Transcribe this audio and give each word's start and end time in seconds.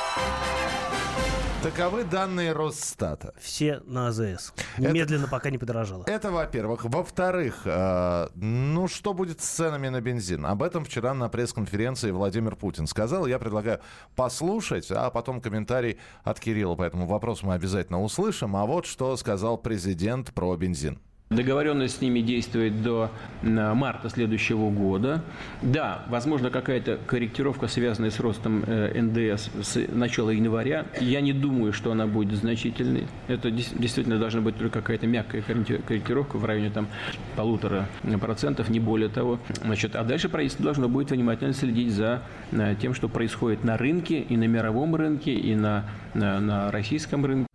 Таковы 1.64 2.04
данные 2.04 2.54
Росстата. 2.54 3.34
Все 3.40 3.82
на 3.86 4.10
АЗС. 4.10 4.54
Немедленно, 4.78 5.28
пока 5.28 5.50
не 5.50 5.58
подорожало. 5.58 6.04
Это, 6.06 6.30
во-первых. 6.30 6.86
Во-вторых, 6.86 7.62
э, 7.66 8.28
ну 8.36 8.88
что 8.88 9.14
будет 9.14 9.42
с 9.42 9.46
ценами 9.46 9.88
на 9.88 10.00
бензин? 10.00 10.46
Об 10.46 10.62
этом 10.62 10.86
вчера 10.86 11.14
на 11.14 11.28
пресс-конференции 11.28 12.12
Владимир 12.12 12.56
Путин 12.56 12.86
сказал. 12.86 13.26
Я 13.26 13.40
предлагаю 13.40 13.80
послушать, 14.16 14.92
а 14.92 15.10
потом 15.10 15.42
комментарий 15.42 15.98
от 16.24 16.40
Кирилла. 16.40 16.76
Поэтому 16.76 17.08
вопрос 17.08 17.42
мы 17.42 17.56
обязательно 17.56 18.02
услышим. 18.04 18.56
А 18.56 18.66
вот 18.66 18.86
что 18.86 19.18
сказал 19.18 19.58
президент 19.58 20.34
про 20.34 20.56
бензин. 20.56 21.00
Договоренность 21.32 21.98
с 21.98 22.02
ними 22.02 22.20
действует 22.20 22.84
до 22.84 23.10
марта 23.42 24.10
следующего 24.10 24.70
года. 24.70 25.24
Да, 25.64 26.04
возможно, 26.08 26.52
какая-то 26.52 27.00
корректировка, 27.08 27.68
связанная 27.68 28.12
с 28.12 28.20
ростом 28.20 28.64
э, 28.68 29.02
НДС 29.02 29.50
с 29.60 29.88
начала 29.92 30.30
января. 30.30 30.86
Я 31.02 31.22
не 31.22 31.34
думаю, 31.34 31.74
что 31.74 31.92
она 31.92 32.06
будет 32.06 32.38
значительной. 32.38 33.08
Это 33.28 33.50
действительно 33.50 34.20
должна 34.20 34.42
быть 34.42 34.56
только 34.58 34.82
какая-то 34.82 35.08
мягкая 35.08 35.42
корректировка 35.42 36.38
в 36.38 36.46
районе 36.46 36.70
там, 36.70 36.88
полутора 37.36 37.88
процентов, 38.22 38.70
не 38.70 38.80
более 38.80 39.10
того. 39.10 39.40
Значит, 39.64 39.96
а 39.96 40.04
дальше 40.04 40.30
правительство 40.30 40.64
должно 40.64 40.88
будет 40.88 41.10
внимательно 41.10 41.54
следить 41.54 41.92
за 41.92 42.22
э, 42.52 42.76
тем, 42.80 42.94
что 42.94 43.10
происходит 43.10 43.64
на 43.64 43.78
рынке, 43.78 44.20
и 44.20 44.38
на 44.38 44.46
мировом 44.46 44.96
рынке, 44.96 45.34
и 45.34 45.56
на, 45.56 45.86
на, 46.14 46.40
на 46.40 46.72
российском 46.72 47.26
рынке. 47.26 47.48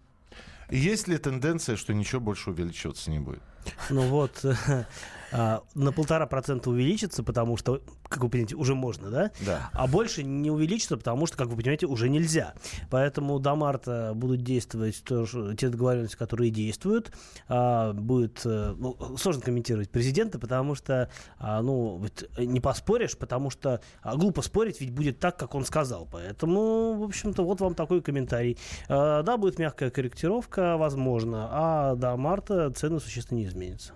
Есть 0.71 1.09
ли 1.09 1.19
тенденция, 1.19 1.77
что 1.77 1.93
ничего 1.93 2.21
больше 2.21 2.51
увеличиваться 2.51 3.11
не 3.11 3.19
будет? 3.19 3.43
Ну 3.89 4.03
вот, 4.03 4.45
а, 5.33 5.63
на 5.75 5.93
полтора 5.93 6.27
процента 6.27 6.71
увеличится, 6.71 7.23
потому 7.23 7.57
что, 7.57 7.83
как 8.09 8.23
вы 8.23 8.29
понимаете, 8.29 8.57
уже 8.57 8.75
можно, 8.75 9.11
да? 9.11 9.31
Да. 9.45 9.71
А 9.73 9.87
больше 9.87 10.23
не 10.23 10.51
увеличится, 10.51 10.97
потому 10.97 11.27
что, 11.27 11.37
как 11.37 11.49
вы 11.49 11.57
понимаете, 11.57 11.87
уже 11.87 12.09
нельзя. 12.09 12.55
Поэтому 12.91 13.39
до 13.39 13.55
марта 13.55 14.13
будут 14.15 14.43
действовать 14.43 15.03
тоже 15.05 15.55
те 15.57 15.69
договоренности, 15.69 16.17
которые 16.17 16.51
действуют. 16.51 17.13
А, 17.49 17.93
будет, 17.93 18.43
э, 18.45 18.75
ну, 18.77 18.97
сложно 19.17 19.43
комментировать 19.43 19.91
президента, 19.91 20.39
потому 20.39 20.75
что, 20.75 21.11
а, 21.39 21.63
ну, 21.63 22.05
не 22.39 22.61
поспоришь, 22.61 23.17
потому 23.17 23.51
что 23.51 23.81
глупо 24.05 24.43
спорить, 24.43 24.81
ведь 24.81 24.93
будет 24.93 25.19
так, 25.19 25.37
как 25.37 25.55
он 25.55 25.65
сказал. 25.65 26.09
Поэтому, 26.11 26.95
в 26.95 27.05
общем-то, 27.05 27.45
вот 27.45 27.61
вам 27.61 27.75
такой 27.75 28.03
комментарий. 28.03 28.59
Да, 28.89 29.37
будет 29.37 29.59
мягкая 29.59 29.91
корректировка, 29.91 30.77
возможно, 30.77 31.49
а 31.51 31.95
до 31.95 32.17
марта 32.17 32.71
цены 32.71 33.01
существенно 33.01 33.39
не 33.39 33.47
изменятся. 33.47 33.93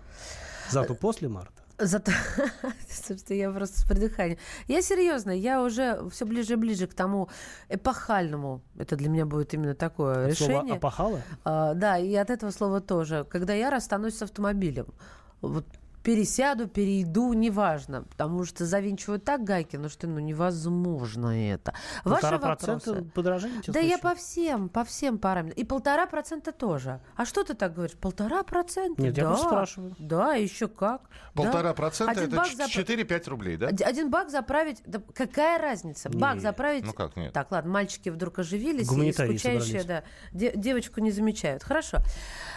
Зато 0.71 0.95
после 0.95 1.29
марта. 1.29 1.65
Зато, 1.79 2.13
собственно, 2.89 3.37
я 3.37 3.51
просто 3.51 3.81
с 3.81 3.85
придыханием. 3.85 4.39
Я 4.69 4.81
серьезно, 4.81 5.33
я 5.33 5.61
уже 5.61 6.09
все 6.11 6.25
ближе 6.25 6.53
и 6.53 6.57
ближе 6.57 6.87
к 6.87 6.95
тому 6.95 7.29
эпохальному, 7.69 8.63
это 8.79 8.95
для 8.97 9.09
меня 9.09 9.27
будет 9.27 9.55
именно 9.55 9.75
такое 9.75 10.27
От 10.27 10.31
решение. 10.31 10.61
Слово 10.61 10.79
«эпохало»? 10.79 11.23
А, 11.45 11.75
да, 11.75 11.99
и 11.99 12.15
от 12.15 12.31
этого 12.31 12.53
слова 12.53 12.81
тоже. 12.81 13.25
Когда 13.25 13.55
я 13.55 13.71
расстанусь 13.71 14.17
с 14.19 14.23
автомобилем. 14.23 14.87
Вот 15.41 15.67
пересяду, 16.05 16.69
перейду, 16.69 17.33
неважно, 17.33 18.03
потому 18.03 18.45
что 18.45 18.67
завинчивают 18.67 19.25
так 19.25 19.43
гайки, 19.43 19.77
ну 19.77 19.89
что 19.89 20.07
ну 20.07 20.21
невозможно 20.21 21.29
это. 21.29 21.75
Ваши 22.05 22.37
вопросы? 22.37 23.03
подорожание? 23.15 23.63
Да 23.67 23.81
я 23.81 23.99
по 23.99 24.15
всем, 24.15 24.69
по 24.69 24.85
всем 24.85 25.19
параметрам. 25.19 25.59
И 25.59 25.65
полтора 25.65 26.07
процента 26.07 26.53
тоже. 26.53 27.01
А 27.17 27.25
что 27.25 27.43
ты 27.43 27.55
так 27.55 27.75
говоришь? 27.75 27.97
Полтора 27.97 28.43
процента? 28.43 29.01
Нет, 29.01 29.15
да. 29.15 29.23
я 29.23 29.29
просто 29.29 29.47
спрашиваю. 29.47 29.97
Да, 29.99 30.35
еще 30.35 30.69
как. 30.69 31.09
Полтора 31.33 31.71
да. 31.71 31.75
процента 31.75 32.21
это 32.21 32.37
бак 32.37 32.49
4-5 32.49 33.31
рублей, 33.31 33.57
да? 33.57 33.69
Один 33.69 34.11
бак 34.11 34.31
заправить, 34.31 34.83
да 34.85 35.01
какая 35.15 35.59
разница? 35.59 36.11
Бак 36.11 36.35
Нет. 36.35 36.43
заправить... 36.43 36.85
Ну 36.85 36.93
как 36.93 37.17
нет? 37.17 37.33
Так, 37.33 37.51
ладно, 37.51 37.73
мальчики 37.73 38.11
вдруг 38.11 38.39
оживились, 38.41 38.93
и 38.93 39.13
скучающие, 39.13 39.81
собрались. 39.81 39.87
да, 39.87 40.05
де- 40.33 40.53
девочку 40.55 41.01
не 41.01 41.11
замечают. 41.11 41.63
Хорошо. 41.63 41.99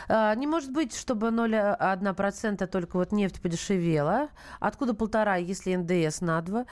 А, 0.09 0.35
не 0.35 0.47
может 0.47 0.71
быть, 0.71 0.95
чтобы 0.95 1.27
0,1% 1.27 2.67
только 2.67 2.97
вот 2.97 3.13
нефть 3.13 3.36
подешевела. 3.39 4.29
Откуда 4.59 4.93
полтора, 4.93 5.35
если 5.35 5.75
НДС 5.75 6.21
на 6.21 6.41
2? 6.41 6.65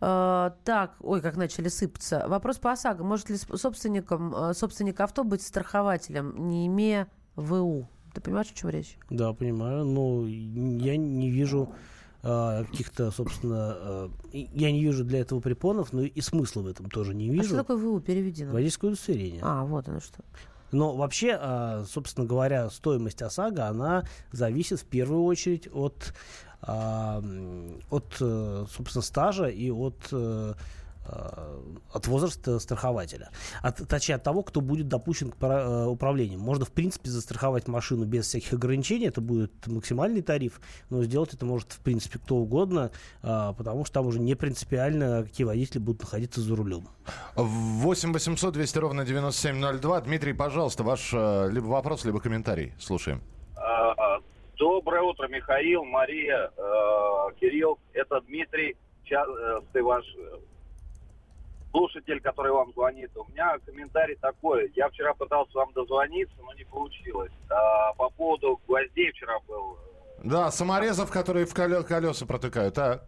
А, 0.00 0.56
так, 0.64 0.96
ой, 1.00 1.20
как 1.20 1.36
начали 1.36 1.68
сыпаться. 1.68 2.24
Вопрос 2.28 2.58
по 2.58 2.72
ОСАГО. 2.72 3.04
Может 3.04 3.30
ли 3.30 3.36
собственником, 3.36 4.34
э, 4.34 4.54
собственник 4.54 5.00
авто 5.00 5.24
быть 5.24 5.42
страхователем, 5.42 6.48
не 6.48 6.66
имея 6.66 7.08
ВУ? 7.36 7.88
Ты 8.14 8.20
понимаешь, 8.20 8.50
о 8.50 8.54
чем 8.54 8.70
речь? 8.70 8.98
Да, 9.08 9.32
понимаю. 9.32 9.84
Но 9.84 10.26
я 10.26 10.96
не 10.96 11.30
вижу 11.30 11.72
а, 12.22 12.64
каких-то, 12.64 13.10
собственно, 13.10 13.56
а, 13.72 14.10
я 14.32 14.72
не 14.72 14.82
вижу 14.82 15.04
для 15.04 15.20
этого 15.20 15.40
препонов, 15.40 15.92
но 15.92 16.02
и 16.02 16.20
смысла 16.20 16.62
в 16.62 16.66
этом 16.66 16.90
тоже 16.90 17.14
не 17.14 17.28
А 17.30 17.32
что 17.32 17.42
вижу. 17.42 17.56
такое 17.56 17.76
ВУ? 17.76 18.00
Переведи 18.00 18.44
нам. 18.44 18.52
Водительское 18.52 18.90
удостоверение. 18.90 19.40
А, 19.42 19.64
вот 19.64 19.88
оно 19.88 20.00
что. 20.00 20.22
Но 20.72 20.96
вообще, 20.96 21.36
а, 21.40 21.84
собственно 21.88 22.26
говоря, 22.26 22.70
стоимость 22.70 23.22
ОСАГО, 23.22 23.66
она 23.66 24.04
зависит 24.32 24.80
в 24.80 24.84
первую 24.84 25.24
очередь 25.24 25.68
от, 25.72 26.14
а, 26.62 27.22
от 27.90 28.16
э, 28.20 28.66
собственно, 28.70 29.02
стажа 29.02 29.46
и 29.46 29.70
от 29.70 29.96
э, 30.12 30.54
от 31.92 32.06
возраста 32.06 32.58
страхователя. 32.58 33.30
От, 33.62 33.86
точнее, 33.88 34.16
от 34.16 34.22
того, 34.22 34.42
кто 34.42 34.60
будет 34.60 34.88
допущен 34.88 35.30
к 35.30 35.36
э, 35.42 35.86
управлению. 35.86 36.38
Можно, 36.38 36.64
в 36.64 36.72
принципе, 36.72 37.10
застраховать 37.10 37.68
машину 37.68 38.04
без 38.04 38.26
всяких 38.26 38.52
ограничений. 38.52 39.06
Это 39.06 39.20
будет 39.20 39.66
максимальный 39.66 40.22
тариф, 40.22 40.60
но 40.88 41.02
сделать 41.02 41.34
это 41.34 41.44
может, 41.44 41.72
в 41.72 41.80
принципе, 41.80 42.18
кто 42.18 42.36
угодно, 42.36 42.90
а, 43.22 43.52
потому 43.52 43.84
что 43.84 43.94
там 43.94 44.06
уже 44.06 44.20
не 44.20 44.34
принципиально, 44.34 45.24
какие 45.24 45.44
водители 45.44 45.78
будут 45.78 46.02
находиться 46.02 46.40
за 46.40 46.54
рулем. 46.56 46.88
8 47.34 48.12
800 48.12 48.54
200 48.54 48.78
ровно 48.78 49.04
9702. 49.04 50.00
Дмитрий, 50.02 50.32
пожалуйста, 50.32 50.82
ваш 50.82 51.10
э, 51.12 51.48
либо 51.50 51.66
вопрос, 51.66 52.04
либо 52.04 52.20
комментарий. 52.20 52.72
Слушаем. 52.78 53.22
А, 53.56 54.20
Доброе 54.60 55.00
утро, 55.00 55.26
Михаил, 55.26 55.84
Мария, 55.84 56.50
э, 56.54 57.34
Кирилл. 57.40 57.78
Это 57.94 58.20
Дмитрий, 58.20 58.76
частый 59.04 59.80
ваш 59.80 60.04
э, 60.18 60.36
слушатель, 61.70 62.20
который 62.20 62.52
вам 62.52 62.72
звонит. 62.72 63.10
У 63.16 63.24
меня 63.30 63.56
комментарий 63.64 64.16
такой. 64.16 64.70
Я 64.74 64.88
вчера 64.88 65.14
пытался 65.14 65.52
вам 65.58 65.72
дозвониться, 65.72 66.34
но 66.42 66.52
не 66.54 66.64
получилось. 66.64 67.32
А, 67.50 67.92
По 67.94 68.08
поводу 68.10 68.60
гвоздей 68.66 69.10
вчера 69.12 69.38
был. 69.46 69.76
Да, 70.22 70.50
саморезов, 70.50 71.10
которые 71.10 71.46
в 71.46 71.54
коле- 71.54 71.82
колеса 71.82 72.26
протыкают. 72.26 72.76
А? 72.78 73.00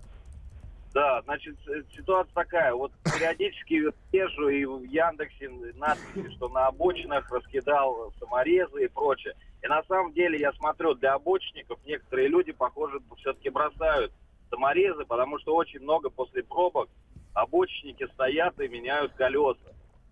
Да, 0.94 1.22
значит, 1.22 1.56
с- 1.64 1.94
ситуация 1.96 2.32
такая. 2.34 2.74
Вот 2.74 2.92
периодически 3.04 3.90
езжу 4.14 4.48
и 4.48 4.64
в 4.64 4.82
Яндексе 4.84 5.48
надписи, 5.76 6.30
что 6.36 6.48
на 6.48 6.66
обочинах 6.66 7.30
раскидал 7.30 8.12
саморезы 8.18 8.84
и 8.84 8.88
прочее. 8.88 9.34
И 9.62 9.66
на 9.68 9.82
самом 9.84 10.12
деле 10.12 10.38
я 10.38 10.52
смотрю, 10.54 10.94
для 10.94 11.14
обочинников 11.14 11.78
некоторые 11.86 12.28
люди, 12.28 12.52
похоже, 12.52 13.00
все-таки 13.18 13.48
бросают 13.50 14.12
саморезы, 14.50 15.04
потому 15.04 15.38
что 15.38 15.54
очень 15.54 15.80
много 15.80 16.10
после 16.10 16.42
пробок 16.42 16.88
обочинники 17.34 18.06
стоят 18.14 18.58
и 18.60 18.68
меняют 18.68 19.12
колеса. 19.14 19.58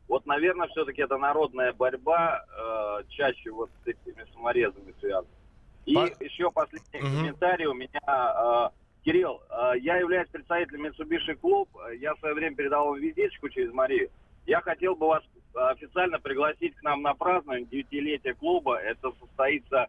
Вот, 0.08 0.26
наверное, 0.26 0.69
все-таки 0.69 1.02
это 1.02 1.19
народная 1.19 1.72
борьба 1.72 2.44
э, 2.49 3.05
чаще 3.11 3.50
вот 3.50 3.70
с 3.84 3.87
этими 3.87 4.25
саморезами 4.32 4.93
связана. 5.00 5.32
И 5.87 5.94
По- 5.94 6.25
еще 6.25 6.50
последний 6.50 7.00
Мгм. 7.00 7.17
комментарий 7.19 7.67
у 7.67 7.75
меня. 7.75 8.00
э, 8.06 8.69
Кирилл, 9.05 9.40
э, 9.49 9.78
я 9.81 9.96
являюсь 9.99 10.28
представителем 10.28 10.87
Mitsubishi 10.87 11.38
Club. 11.40 11.69
Я 11.99 12.14
в 12.14 12.19
свое 12.19 12.34
время 12.34 12.56
передал 12.56 12.87
вам 12.88 12.99
визиточку 13.00 13.49
через 13.49 13.73
Марию. 13.73 14.11
Я 14.46 14.61
хотел 14.61 14.94
бы 14.96 15.06
вас 15.08 15.23
э, 15.55 15.58
официально 15.58 16.19
пригласить 16.19 16.75
к 16.76 16.82
нам 16.82 17.02
на 17.02 17.14
празднование 17.14 17.66
девятилетия 17.66 18.34
клуба. 18.34 18.76
Это 18.78 19.12
состоится 19.20 19.88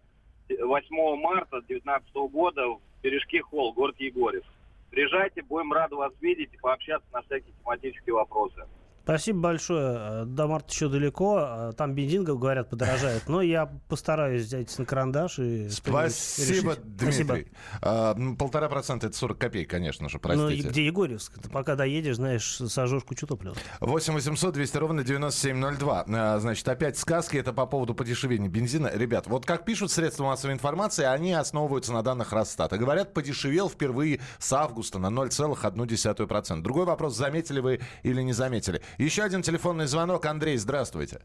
8 0.49 0.95
марта 1.17 1.61
2019 1.61 2.13
года 2.31 2.67
в 2.67 2.79
Бережке 3.01 3.41
Холл, 3.41 3.73
город 3.73 3.95
Егорьев. 3.99 4.43
Приезжайте, 4.91 5.41
будем 5.41 5.71
рады 5.71 5.95
вас 5.95 6.11
видеть 6.19 6.53
и 6.53 6.57
пообщаться 6.57 7.07
на 7.13 7.21
всякие 7.21 7.53
тематические 7.53 8.13
вопросы. 8.13 8.61
Спасибо 9.03 9.39
большое. 9.39 9.97
Э, 9.97 10.23
до 10.25 10.47
марта 10.47 10.71
еще 10.71 10.89
далеко. 10.89 11.39
Э, 11.39 11.71
там 11.75 11.93
бензин, 11.93 12.23
говорят, 12.23 12.69
подорожает. 12.69 13.27
Но 13.27 13.41
я 13.41 13.65
постараюсь 13.89 14.43
взять 14.43 14.77
на 14.77 14.85
карандаш 14.85 15.39
и... 15.39 15.69
Спасибо, 15.69 16.75
Дмитрий. 16.75 17.11
Спасибо. 17.11 17.37
А, 17.81 18.15
полтора 18.37 18.69
процента 18.69 19.07
это 19.07 19.17
40 19.17 19.37
копеек, 19.37 19.69
конечно 19.69 20.07
же, 20.09 20.19
простите. 20.19 20.63
Ну, 20.63 20.69
где 20.69 20.85
Егорьевск? 20.85 21.39
Ты 21.41 21.49
пока 21.49 21.75
доедешь, 21.75 22.17
знаешь, 22.17 22.57
сожжешь 22.67 23.03
кучу 23.03 23.25
топлива. 23.25 23.55
8 23.79 24.13
800 24.13 24.53
200 24.53 24.77
ровно 24.77 25.03
9702. 25.03 26.05
А, 26.07 26.39
значит, 26.39 26.67
опять 26.67 26.97
сказки. 26.97 27.37
Это 27.37 27.53
по 27.53 27.65
поводу 27.65 27.95
подешевения 27.95 28.49
бензина. 28.49 28.91
Ребят, 28.93 29.27
вот 29.27 29.45
как 29.45 29.65
пишут 29.65 29.91
средства 29.91 30.25
массовой 30.25 30.53
информации, 30.53 31.05
они 31.05 31.33
основываются 31.33 31.91
на 31.93 32.03
данных 32.03 32.31
Росстата. 32.31 32.77
Говорят, 32.77 33.13
подешевел 33.13 33.69
впервые 33.69 34.19
с 34.37 34.53
августа 34.53 34.99
на 34.99 35.07
0,1%. 35.07 36.61
Другой 36.61 36.85
вопрос, 36.85 37.15
заметили 37.15 37.59
вы 37.59 37.79
или 38.03 38.21
не 38.21 38.33
заметили. 38.33 38.81
Еще 38.97 39.23
один 39.23 39.41
телефонный 39.41 39.85
звонок. 39.85 40.25
Андрей, 40.25 40.57
здравствуйте. 40.57 41.21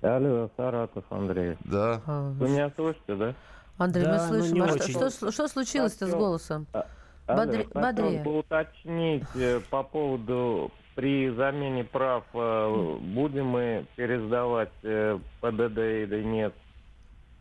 Алло, 0.00 0.50
Саратов, 0.56 1.04
Андрей. 1.10 1.56
Да. 1.64 2.00
Вы 2.06 2.48
меня 2.48 2.70
слышите, 2.76 3.14
да? 3.14 3.34
Андрей, 3.78 4.04
да, 4.04 4.12
мы 4.12 4.18
слышим. 4.28 4.58
Ну, 4.58 4.64
а 4.64 4.78
что, 4.78 5.10
что, 5.10 5.30
что 5.30 5.48
случилось-то 5.48 6.06
с 6.06 6.14
голосом? 6.14 6.66
А, 6.72 6.86
Бодри, 7.26 7.66
бодрее. 7.74 8.22
бы 8.22 8.38
уточнить 8.38 9.24
э, 9.34 9.60
по 9.70 9.82
поводу 9.82 10.70
при 10.94 11.30
замене 11.30 11.84
прав, 11.84 12.24
э, 12.32 12.96
будем 13.00 13.46
мы 13.46 13.86
пересдавать 13.96 14.72
э, 14.82 15.18
ПДД 15.40 15.78
или 15.78 16.22
нет. 16.22 16.54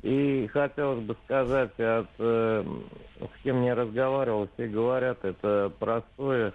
И 0.04 0.48
хотелось 0.52 1.04
бы 1.04 1.16
сказать, 1.26 1.72
от, 1.80 2.08
с 2.18 3.44
кем 3.44 3.64
я 3.64 3.74
разговаривал, 3.74 4.48
все 4.54 4.68
говорят, 4.68 5.26
это 5.26 5.72
простое 5.80 6.54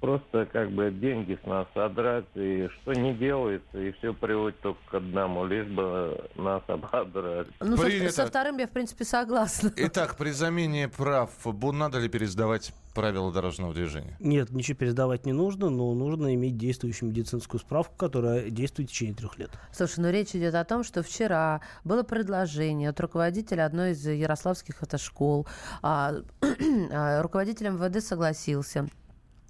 просто 0.00 0.46
как 0.46 0.70
бы 0.72 0.90
деньги 0.90 1.38
с 1.42 1.46
нас 1.46 1.66
содрать, 1.74 2.24
и 2.34 2.68
что 2.68 2.92
не 2.92 3.14
делается, 3.14 3.78
и 3.78 3.92
все 3.92 4.14
приводит 4.14 4.58
только 4.60 4.80
к 4.90 4.94
одному, 4.94 5.44
лишь 5.46 5.68
бы 5.68 6.18
нас 6.36 6.62
ободрать. 6.66 7.48
Ну, 7.60 7.76
со, 7.76 8.10
со 8.10 8.26
вторым 8.26 8.58
я, 8.58 8.66
в 8.66 8.70
принципе, 8.70 9.04
согласна. 9.04 9.72
Итак, 9.76 10.16
при 10.16 10.30
замене 10.30 10.88
прав 10.88 11.30
надо 11.72 11.98
ли 11.98 12.08
пересдавать 12.08 12.72
правила 12.94 13.32
дорожного 13.32 13.74
движения? 13.74 14.16
Нет, 14.20 14.50
ничего 14.50 14.76
пересдавать 14.78 15.26
не 15.26 15.32
нужно, 15.32 15.70
но 15.70 15.94
нужно 15.94 16.34
иметь 16.34 16.56
действующую 16.56 17.10
медицинскую 17.10 17.60
справку, 17.60 17.94
которая 17.96 18.50
действует 18.50 18.88
в 18.88 18.92
течение 18.92 19.14
трех 19.14 19.38
лет. 19.38 19.50
Слушай, 19.72 20.00
ну 20.00 20.10
речь 20.10 20.34
идет 20.34 20.54
о 20.54 20.64
том, 20.64 20.82
что 20.82 21.02
вчера 21.02 21.60
было 21.84 22.02
предложение 22.02 22.90
от 22.90 23.00
руководителя 23.00 23.66
одной 23.66 23.92
из 23.92 24.06
ярославских 24.06 24.82
автошкол, 24.82 25.46
а, 25.82 26.14
а, 26.90 27.22
руководитель 27.22 27.68
МВД 27.68 28.02
согласился 28.02 28.88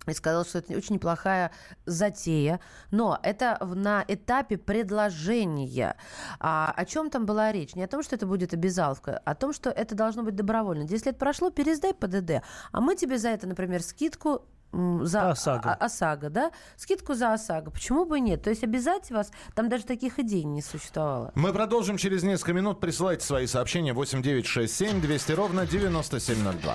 и 0.07 0.15
сказал, 0.15 0.45
что 0.45 0.59
это 0.59 0.75
очень 0.75 0.97
неплохая 0.97 1.51
затея, 1.87 2.61
но 2.91 3.19
это 3.23 3.59
на 3.61 4.05
этапе 4.09 4.57
предложения. 4.57 5.97
А 6.39 6.73
о 6.75 6.85
чем 6.85 7.11
там 7.11 7.27
была 7.27 7.53
речь? 7.53 7.75
Не 7.75 7.85
о 7.85 7.89
том, 7.89 8.03
что 8.03 8.17
это 8.17 8.27
будет 8.27 8.55
обязаловка, 8.55 9.21
а 9.25 9.33
о 9.33 9.35
том, 9.35 9.53
что 9.53 9.71
это 9.71 9.95
должно 9.95 10.23
быть 10.23 10.37
добровольно. 10.37 10.85
10 10.85 11.07
лет 11.07 11.19
прошло, 11.19 11.51
пересдай 11.51 11.95
ПДД, 11.95 12.43
а 12.73 12.81
мы 12.81 12.97
тебе 12.97 13.19
за 13.19 13.29
это, 13.29 13.47
например, 13.47 13.83
скидку 13.83 14.43
за 14.73 15.31
ОСАГО. 15.31 15.75
ОСАГО, 15.75 16.31
да? 16.31 16.53
Скидку 16.77 17.15
за 17.15 17.33
ОСАГО. 17.33 17.73
Почему 17.73 18.05
бы 18.05 18.21
нет? 18.21 18.43
То 18.45 18.51
есть 18.51 18.63
обязать 18.63 19.11
вас, 19.11 19.33
там 19.55 19.69
даже 19.69 19.85
таких 19.85 20.19
идей 20.21 20.45
не 20.45 20.63
существовало. 20.63 21.33
Мы 21.35 21.53
продолжим 21.53 21.97
через 21.97 22.23
несколько 22.23 22.53
минут. 22.53 22.79
Присылайте 22.79 23.27
свои 23.27 23.47
сообщения 23.47 23.93
8967 23.93 25.01
200 25.01 25.33
ровно 25.33 25.67
9702. 25.67 26.75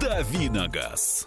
Давиногаз. 0.00 1.26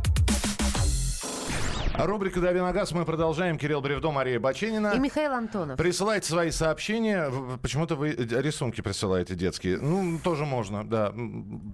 Рубрика 1.97 2.39
«Дави 2.39 2.59
на 2.61 2.71
газ» 2.71 2.93
мы 2.93 3.05
продолжаем. 3.05 3.57
Кирилл 3.57 3.81
Бревдо, 3.81 4.11
Мария 4.11 4.39
Баченина. 4.39 4.93
И 4.95 4.99
Михаил 4.99 5.33
Антонов. 5.33 5.77
Присылайте 5.77 6.27
свои 6.27 6.49
сообщения. 6.49 7.29
Почему-то 7.61 7.95
вы 7.95 8.11
рисунки 8.11 8.81
присылаете 8.81 9.35
детские. 9.35 9.77
Ну, 9.77 10.17
тоже 10.23 10.45
можно, 10.45 10.83
да. 10.85 11.13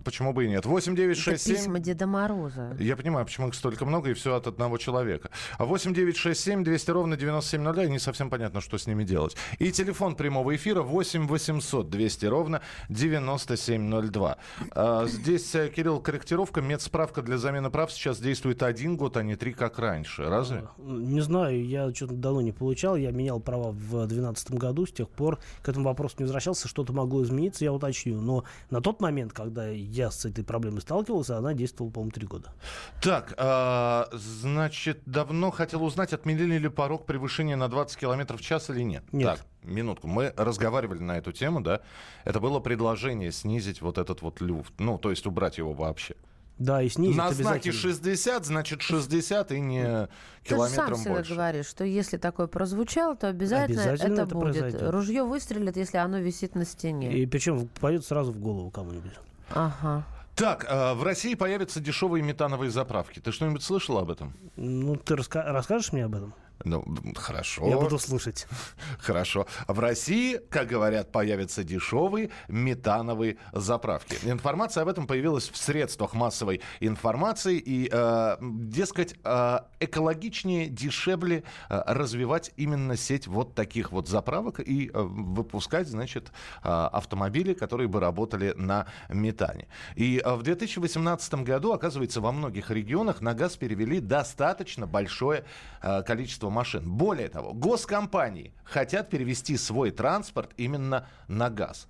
Почему 0.03 0.33
бы 0.33 0.45
и 0.45 0.49
нет. 0.49 0.65
8 0.65 0.95
9 0.95 1.17
6 1.17 1.41
7... 1.41 1.53
Это 1.53 1.61
письма 1.61 1.79
Деда 1.79 2.07
Мороза. 2.07 2.75
Я 2.79 2.97
понимаю, 2.97 3.25
почему 3.25 3.49
их 3.49 3.53
столько 3.53 3.85
много, 3.85 4.09
и 4.09 4.13
все 4.15 4.35
от 4.35 4.47
одного 4.47 4.77
человека. 4.77 5.29
8 5.59 5.93
9 5.93 6.17
6 6.17 6.39
7 6.39 6.63
200 6.63 6.91
ровно 6.91 7.15
9702. 7.15 7.83
И 7.85 7.89
не 7.89 7.99
совсем 7.99 8.29
понятно, 8.29 8.59
что 8.59 8.77
с 8.77 8.87
ними 8.87 9.03
делать. 9.03 9.37
И 9.59 9.71
телефон 9.71 10.15
прямого 10.15 10.55
эфира 10.55 10.81
8 10.81 11.27
800 11.27 11.89
200 11.89 12.25
ровно 12.25 12.61
9702. 12.89 14.37
А, 14.71 15.05
здесь, 15.05 15.53
э, 15.55 15.69
Кирилл, 15.69 16.01
корректировка. 16.01 16.61
Медсправка 16.61 17.21
для 17.21 17.37
замены 17.37 17.69
прав 17.69 17.91
сейчас 17.91 18.19
действует 18.19 18.63
один 18.63 18.97
год, 18.97 19.15
а 19.15 19.23
не 19.23 19.35
три, 19.35 19.53
как 19.53 19.77
раньше 19.79 20.06
раньше, 20.07 20.30
разве? 20.30 20.63
Не 20.77 21.21
знаю, 21.21 21.65
я 21.65 21.94
что-то 21.94 22.13
давно 22.13 22.42
не 22.42 22.51
получал. 22.51 22.95
Я 22.95 23.12
менял 23.12 23.39
права 23.39 23.71
в 23.71 23.92
2012 23.92 24.51
году, 24.51 24.86
с 24.86 24.92
тех 24.92 25.09
пор 25.09 25.39
к 25.62 25.69
этому 25.69 25.86
вопросу 25.86 26.15
не 26.19 26.24
возвращался. 26.24 26.68
Что-то 26.68 26.94
могло 26.94 27.24
измениться, 27.24 27.65
я 27.65 27.74
уточню. 27.74 28.21
Но 28.21 28.44
на 28.69 28.81
тот 28.81 29.01
момент, 29.01 29.33
когда 29.33 29.68
я 29.68 30.12
с 30.12 30.25
этой 30.25 30.44
проблемой 30.44 30.81
сталкивался, 30.81 31.38
она 31.38 31.54
действовала, 31.54 31.92
по-моему, 31.92 32.12
три 32.12 32.27
года. 32.27 32.54
Так, 33.01 33.33
а, 33.38 34.09
значит, 34.13 35.01
давно 35.06 35.51
хотел 35.51 35.83
узнать, 35.83 36.13
отменили 36.13 36.57
ли 36.57 36.69
порог 36.69 37.06
превышения 37.06 37.56
на 37.56 37.68
20 37.68 37.98
км 37.98 38.38
в 38.38 38.42
час 38.42 38.69
или 38.69 38.81
нет? 38.81 39.04
Нет. 39.12 39.38
Так, 39.38 39.45
минутку. 39.63 40.07
Мы 40.07 40.33
разговаривали 40.36 41.00
на 41.00 41.18
эту 41.18 41.31
тему, 41.31 41.62
да? 41.62 41.81
Это 42.24 42.39
было 42.39 42.59
предложение 42.59 43.31
снизить 43.31 43.81
вот 43.81 43.98
этот 43.98 44.21
вот 44.21 44.42
люфт. 44.42 44.74
Ну, 44.80 44.98
то 44.98 45.09
есть 45.09 45.25
убрать 45.25 45.57
его 45.57 45.74
вообще. 45.74 46.15
Да, 46.59 46.81
и 46.81 46.89
снизить 46.89 47.15
На 47.18 47.31
знаке 47.31 47.71
60, 47.71 48.45
значит 48.45 48.81
60 48.81 49.51
и 49.51 49.59
не 49.59 50.07
километром 50.44 50.95
Ты 50.98 51.04
сам 51.04 51.13
больше. 51.13 51.33
говоришь, 51.36 51.65
что 51.68 51.83
если 51.83 52.18
такое 52.18 52.48
прозвучало, 52.48 53.15
то 53.15 53.27
обязательно, 53.27 53.83
обязательно 53.83 54.13
это, 54.13 54.21
это 54.24 54.36
будет. 54.36 54.59
Произойдет. 54.59 54.89
Ружье 54.89 55.24
выстрелит, 55.24 55.77
если 55.77 55.98
оно 55.98 56.18
висит 56.18 56.56
на 56.56 56.65
стене. 56.65 57.15
И 57.15 57.25
причем 57.27 57.68
пойдет 57.80 58.06
сразу 58.06 58.31
в 58.31 58.39
голову 58.39 58.71
кому-нибудь. 58.71 59.13
Ага. 59.51 60.04
Так, 60.36 60.65
э, 60.69 60.94
в 60.94 61.04
России 61.04 61.33
появятся 61.36 61.80
дешевые 61.80 62.24
метановые 62.24 62.69
заправки. 62.69 63.19
Ты 63.19 63.31
что-нибудь 63.31 63.63
слышал 63.63 63.98
об 63.98 64.09
этом? 64.12 64.33
Ну, 64.56 64.95
ты 64.95 65.15
раска- 65.15 65.44
расскажешь 65.52 65.92
мне 65.94 66.06
об 66.06 66.16
этом? 66.16 66.33
Ну, 66.68 66.83
хорошо. 67.16 67.68
Я 67.68 67.78
буду 67.78 67.97
слушать. 67.97 68.47
Хорошо. 69.00 69.47
В 69.68 69.80
России, 69.80 70.40
как 70.50 70.68
говорят, 70.68 71.12
появятся 71.12 71.64
дешевые 71.64 72.30
метановые 72.47 73.38
заправки. 73.54 74.18
Информация 74.24 74.83
об 74.83 74.90
этом 74.90 75.07
появилась 75.07 75.50
в 75.50 75.57
средствах 75.57 76.14
массовой 76.14 76.62
информации. 76.80 77.57
И, 77.57 77.90
э, 77.92 78.38
дескать, 78.42 79.16
э, 79.24 79.59
экологичнее, 79.80 80.68
дешевле 80.68 81.44
э, 81.69 81.81
развивать 81.88 82.52
именно 82.57 82.97
сеть 82.97 83.28
вот 83.28 83.56
таких 83.56 83.92
вот 83.92 84.07
заправок 84.07 84.59
и 84.59 84.92
э, 84.94 85.02
выпускать, 85.02 85.88
значит, 85.88 86.31
э, 86.64 86.69
автомобили, 86.69 87.54
которые 87.54 87.88
бы 87.88 88.00
работали 88.00 88.54
на 88.57 88.88
метане. 89.09 89.68
И 89.95 90.21
э, 90.24 90.33
в 90.36 90.44
2018 90.44 91.33
году, 91.36 91.71
оказывается, 91.71 92.19
во 92.21 92.31
многих 92.31 92.71
регионах 92.71 93.21
на 93.21 93.33
газ 93.33 93.56
перевели 93.56 94.00
достаточно 94.00 94.86
большое 94.86 95.45
э, 95.81 96.04
количество 96.04 96.18
количество 96.18 96.50
машин. 96.57 96.90
Более 96.90 97.30
того, 97.30 97.54
госкомпании 97.54 98.52
хотят 98.64 99.09
перевести 99.09 99.57
свой 99.57 99.92
транспорт 99.92 100.52
именно 100.57 101.07
на 101.28 101.49
газ. 101.49 101.87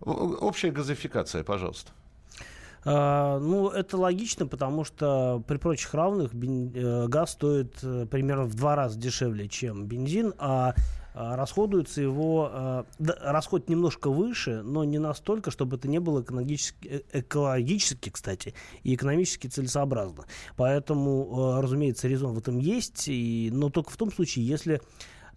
Общая 0.00 0.70
газификация, 0.70 1.42
пожалуйста. 1.42 1.92
А, 2.84 3.38
ну, 3.38 3.70
это 3.70 3.96
логично, 3.96 4.46
потому 4.46 4.84
что 4.84 5.42
при 5.46 5.56
прочих 5.56 5.92
равных 5.94 6.32
э, 6.34 7.06
газ 7.08 7.32
стоит 7.32 7.78
э, 7.82 8.06
примерно 8.10 8.44
в 8.44 8.54
два 8.54 8.76
раза 8.76 8.98
дешевле, 8.98 9.48
чем 9.48 9.86
бензин, 9.86 10.32
а 10.38 10.74
расходуется 11.18 12.00
его, 12.00 12.48
а, 12.50 12.86
расход 12.98 13.68
немножко 13.68 14.08
выше, 14.10 14.62
но 14.62 14.84
не 14.84 14.98
настолько, 14.98 15.50
чтобы 15.50 15.76
это 15.76 15.88
не 15.88 15.98
было 15.98 16.22
экологически, 16.22 16.88
э, 16.88 17.00
экологически 17.12 18.10
кстати, 18.10 18.54
и 18.84 18.94
экономически 18.94 19.48
целесообразно. 19.48 20.26
Поэтому, 20.56 21.60
разумеется, 21.60 22.06
резон 22.06 22.34
в 22.34 22.38
этом 22.38 22.58
есть, 22.58 23.08
и, 23.08 23.50
но 23.52 23.68
только 23.68 23.90
в 23.90 23.96
том 23.96 24.12
случае, 24.12 24.46
если 24.46 24.80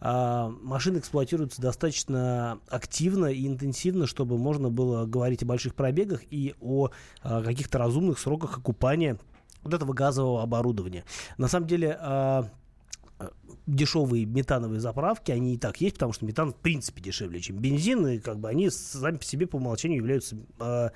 машины 0.03 0.97
эксплуатируются 0.97 1.61
достаточно 1.61 2.59
активно 2.69 3.27
и 3.27 3.45
интенсивно, 3.45 4.07
чтобы 4.07 4.39
можно 4.39 4.69
было 4.71 5.05
говорить 5.05 5.43
о 5.43 5.45
больших 5.45 5.75
пробегах 5.75 6.21
и 6.31 6.55
о 6.59 6.89
каких-то 7.21 7.77
разумных 7.77 8.17
сроках 8.17 8.57
окупания 8.57 9.19
вот 9.61 9.75
этого 9.75 9.93
газового 9.93 10.41
оборудования. 10.41 11.03
На 11.37 11.47
самом 11.47 11.67
деле, 11.67 11.99
дешевые 13.67 14.25
метановые 14.25 14.79
заправки, 14.79 15.31
они 15.31 15.55
и 15.55 15.57
так 15.57 15.79
есть, 15.81 15.95
потому 15.95 16.13
что 16.13 16.25
метан 16.25 16.51
в 16.51 16.55
принципе 16.55 17.01
дешевле, 17.01 17.39
чем 17.39 17.57
бензин, 17.57 18.07
и 18.07 18.19
как 18.19 18.39
бы 18.39 18.49
они 18.49 18.69
сами 18.69 19.17
по 19.17 19.23
себе 19.23 19.47
по 19.47 19.57
умолчанию 19.57 19.97
являются 19.97 20.37
э, 20.59 20.89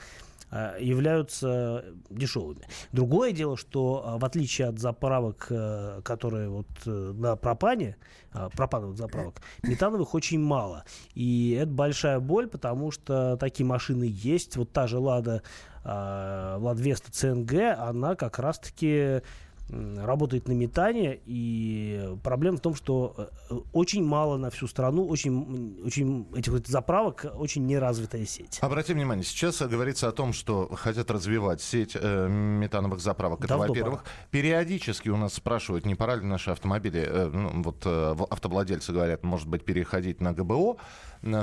Э, 0.52 0.78
являются 0.80 1.84
дешевыми. 2.10 2.68
Другое 2.92 3.32
дело, 3.32 3.58
что 3.58 4.04
э, 4.06 4.20
в 4.20 4.26
отличие 4.26 4.68
от 4.68 4.80
заправок, 4.80 5.48
э, 5.50 6.02
которые 6.04 6.50
вот 6.50 6.68
на 6.86 7.36
пропане, 7.36 7.98
пропановых 8.32 8.98
заправок, 8.98 9.42
метановых 9.64 10.14
очень 10.14 10.40
мало. 10.40 10.84
И 11.14 11.58
это 11.60 11.72
большая 11.72 12.20
боль, 12.20 12.48
потому 12.48 12.92
что 12.92 13.38
такие 13.38 13.66
машины 13.66 14.08
есть. 14.10 14.56
Вот 14.58 14.72
та 14.72 14.88
же 14.88 15.00
Лада, 15.00 15.42
Лад 15.84 16.80
Веста 16.80 17.12
ЦНГ, 17.12 17.54
она 17.78 18.16
как 18.16 18.40
раз-таки 18.40 19.22
работает 19.70 20.48
на 20.48 20.54
метане, 20.54 21.20
и 21.26 22.16
проблема 22.24 22.58
в 22.58 22.62
том, 22.62 22.76
что 22.76 23.32
э, 23.50 23.56
очень 23.74 24.06
мало 24.06 24.38
на 24.38 24.50
всю 24.50 24.68
страну, 24.68 25.08
очень, 25.08 25.82
очень 25.84 26.28
этих 26.36 26.52
вот 26.52 26.68
заправок, 26.68 27.26
очень 27.36 27.66
неразвитая 27.66 28.26
сеть. 28.26 28.60
Обратим 28.62 28.96
внимание, 28.96 29.24
сейчас 29.24 29.62
говорится 29.62 30.08
о 30.08 30.12
том, 30.12 30.34
что 30.34 30.70
хотят 30.76 31.10
развивать 31.10 31.62
сеть 31.62 31.98
э, 32.00 32.28
метановых 32.28 33.00
заправок. 33.00 33.44
Это, 33.44 33.58
во-первых, 33.58 34.04
периодически 34.30 35.10
у 35.10 35.18
нас 35.18 35.34
спрашивают, 35.34 35.86
не 35.86 35.96
пора 35.96 36.18
ли 36.18 36.26
наши 36.26 36.52
автомобили, 36.52 37.04
э, 37.08 37.30
ну, 37.34 37.64
вот 37.64 37.84
э, 37.86 38.16
автовладельцы 38.30 38.94
говорят, 38.94 39.24
может 39.24 39.48
быть, 39.48 39.66
переходить 39.66 40.22
на 40.22 40.34
ГБО, 40.34 40.78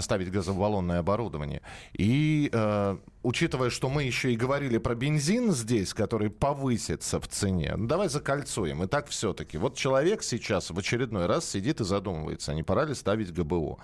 ставить 0.00 0.30
газобаллонное 0.30 1.00
оборудование. 1.00 1.62
И 1.92 2.48
э, 2.52 2.96
учитывая, 3.22 3.70
что 3.70 3.88
мы 3.88 4.04
еще 4.04 4.32
и 4.32 4.36
говорили 4.36 4.78
про 4.78 4.94
бензин 4.94 5.52
здесь, 5.52 5.94
который 5.94 6.30
повысится 6.30 7.20
в 7.20 7.28
цене, 7.28 7.74
ну, 7.76 7.86
давай 7.86 8.08
закольцуем. 8.08 8.82
И 8.82 8.86
так 8.86 9.08
все-таки. 9.08 9.58
Вот 9.58 9.76
человек 9.76 10.22
сейчас 10.22 10.70
в 10.70 10.78
очередной 10.78 11.26
раз 11.26 11.48
сидит 11.48 11.80
и 11.80 11.84
задумывается, 11.84 12.54
не 12.54 12.62
пора 12.62 12.84
ли 12.84 12.94
ставить 12.94 13.32
ГБО. 13.32 13.78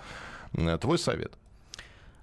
Э, 0.53 0.77
твой 0.77 0.97
совет? 0.97 1.37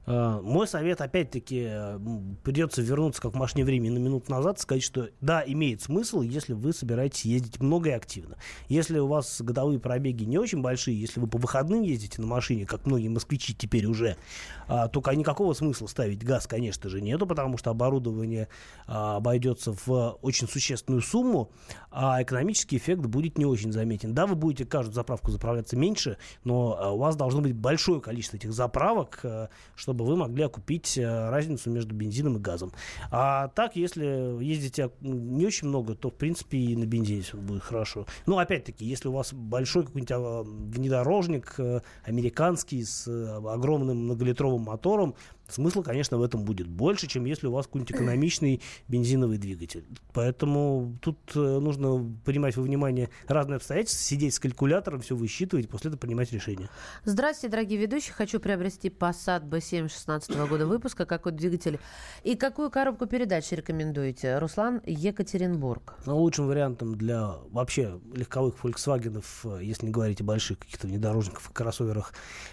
Э, 0.07 0.41
мой 0.43 0.69
совет, 0.69 1.01
опять-таки, 1.01 1.67
э, 1.69 1.99
придется 2.45 2.81
вернуться 2.81 3.21
как 3.21 3.33
в 3.33 3.37
машине 3.37 3.65
времени 3.65 3.91
на 3.91 3.99
минуту 3.99 4.31
назад, 4.31 4.61
сказать, 4.61 4.83
что 4.83 5.11
да, 5.21 5.43
имеет 5.45 5.83
смысл, 5.83 6.21
если 6.21 6.53
вы 6.53 6.73
собираетесь 6.73 7.25
ездить 7.25 7.61
много 7.61 7.91
и 7.91 7.93
активно. 7.93 8.37
Если 8.69 8.99
у 8.99 9.09
вас 9.09 9.41
годовые 9.43 9.81
пробеги 9.81 10.25
не 10.25 10.39
очень 10.39 10.63
большие, 10.63 10.99
если 10.99 11.19
вы 11.19 11.27
по 11.27 11.39
выходным 11.39 11.83
ездите 11.83 12.21
на 12.21 12.29
машине, 12.29 12.67
как 12.67 12.87
многие 12.87 13.09
москвичи 13.09 13.55
теперь 13.55 13.87
уже, 13.87 14.17
а, 14.69 14.89
то 14.89 15.03
никакого 15.13 15.55
смысла 15.55 15.87
ставить 15.87 16.25
газ, 16.25 16.47
конечно 16.47 16.91
же, 16.91 17.01
нету, 17.01 17.27
потому 17.27 17.59
что 17.59 17.71
оборудование 17.71 18.49
а, 18.87 19.17
обойдется 19.17 19.75
в 19.87 20.19
очень 20.23 20.49
существенную 20.49 21.03
сумму, 21.03 21.51
а 21.91 22.23
экономический 22.23 22.77
эффект 22.77 23.03
будет 23.07 23.39
не 23.39 23.45
очень 23.45 23.73
заметен. 23.73 24.15
Да, 24.15 24.27
вы 24.27 24.35
будете 24.35 24.65
каждую 24.65 24.95
заправку 24.95 25.31
заправляться 25.31 25.77
меньше, 25.77 26.19
но 26.45 26.77
а, 26.79 26.91
у 26.93 26.99
вас 26.99 27.17
должно 27.17 27.41
быть 27.41 27.55
большое 27.55 28.01
количество 28.01 28.37
этих 28.37 28.53
заправок, 28.53 29.25
чтобы 29.75 29.96
чтобы 29.97 30.11
вы 30.11 30.17
могли 30.17 30.45
окупить 30.45 30.99
э, 30.99 31.31
разницу 31.31 31.71
между 31.71 31.95
бензином 31.95 32.37
и 32.37 32.39
газом. 32.39 32.71
А 33.11 33.49
так, 33.49 33.77
если 33.77 34.43
ездите 34.45 34.91
не 35.01 35.47
очень 35.47 35.69
много, 35.69 35.95
то, 35.95 36.11
в 36.11 36.15
принципе, 36.15 36.59
и 36.59 36.77
на 36.77 36.85
бензине 36.85 37.23
все 37.23 37.39
будет 37.39 37.63
хорошо. 37.63 38.07
Но, 38.27 38.37
опять-таки, 38.37 38.85
если 38.85 39.09
у 39.09 39.13
вас 39.13 39.33
большой 39.33 39.87
какой-нибудь 39.87 40.13
а, 40.13 40.43
внедорожник 40.43 41.55
э, 41.59 41.81
американский 42.05 42.85
с 42.85 43.09
э, 43.09 43.37
огромным 43.49 44.05
многолитровым 44.05 44.63
мотором, 44.63 45.15
Смысла, 45.49 45.83
конечно, 45.83 46.19
в 46.19 46.23
этом 46.23 46.45
будет 46.45 46.67
больше, 46.67 47.07
чем 47.07 47.25
если 47.25 47.47
у 47.47 47.53
вас 47.53 47.67
какой-нибудь 47.67 47.95
экономичный 47.95 48.61
бензиновый 48.89 49.39
двигатель. 49.39 49.85
Поэтому 50.13 50.97
тут 51.01 51.19
э, 51.35 51.39
нужно 51.39 52.05
принимать 52.25 52.57
во 52.57 52.63
внимание 52.63 53.11
разные 53.29 53.57
обстоятельства, 53.57 54.03
сидеть 54.03 54.35
с 54.35 54.41
калькулятором, 54.41 55.01
все 55.01 55.15
высчитывать, 55.15 55.69
после 55.69 55.89
этого 55.89 56.01
принимать 56.01 56.33
решение. 56.33 56.69
Здравствуйте, 57.05 57.53
дорогие 57.53 57.79
ведущие. 57.79 58.13
Хочу 58.13 58.41
приобрести 58.41 58.89
Passat 58.89 59.49
B7 59.49 59.89
16 59.89 60.37
года 60.49 60.67
выпуска. 60.67 61.07
Какой 61.07 61.33
двигатель 61.33 61.79
и 62.25 62.35
какую 62.35 62.71
коробку 62.71 63.07
передач 63.07 63.51
рекомендуете? 63.53 64.39
Руслан, 64.39 64.83
Екатеринбург. 64.85 65.95
Ну, 66.07 66.19
лучшим 66.19 66.49
вариантом 66.49 66.97
для 66.97 67.35
вообще 67.51 68.01
легковых 68.15 68.57
Volkswagen, 68.63 69.25
э, 69.45 69.61
если 69.63 69.87
не 69.87 69.93
говорить 69.93 70.21
о 70.21 70.25
больших 70.25 70.59
каких-то 70.59 70.89
внедорожниках 70.89 71.51
и 71.51 71.53
кроссоверах, 71.53 72.13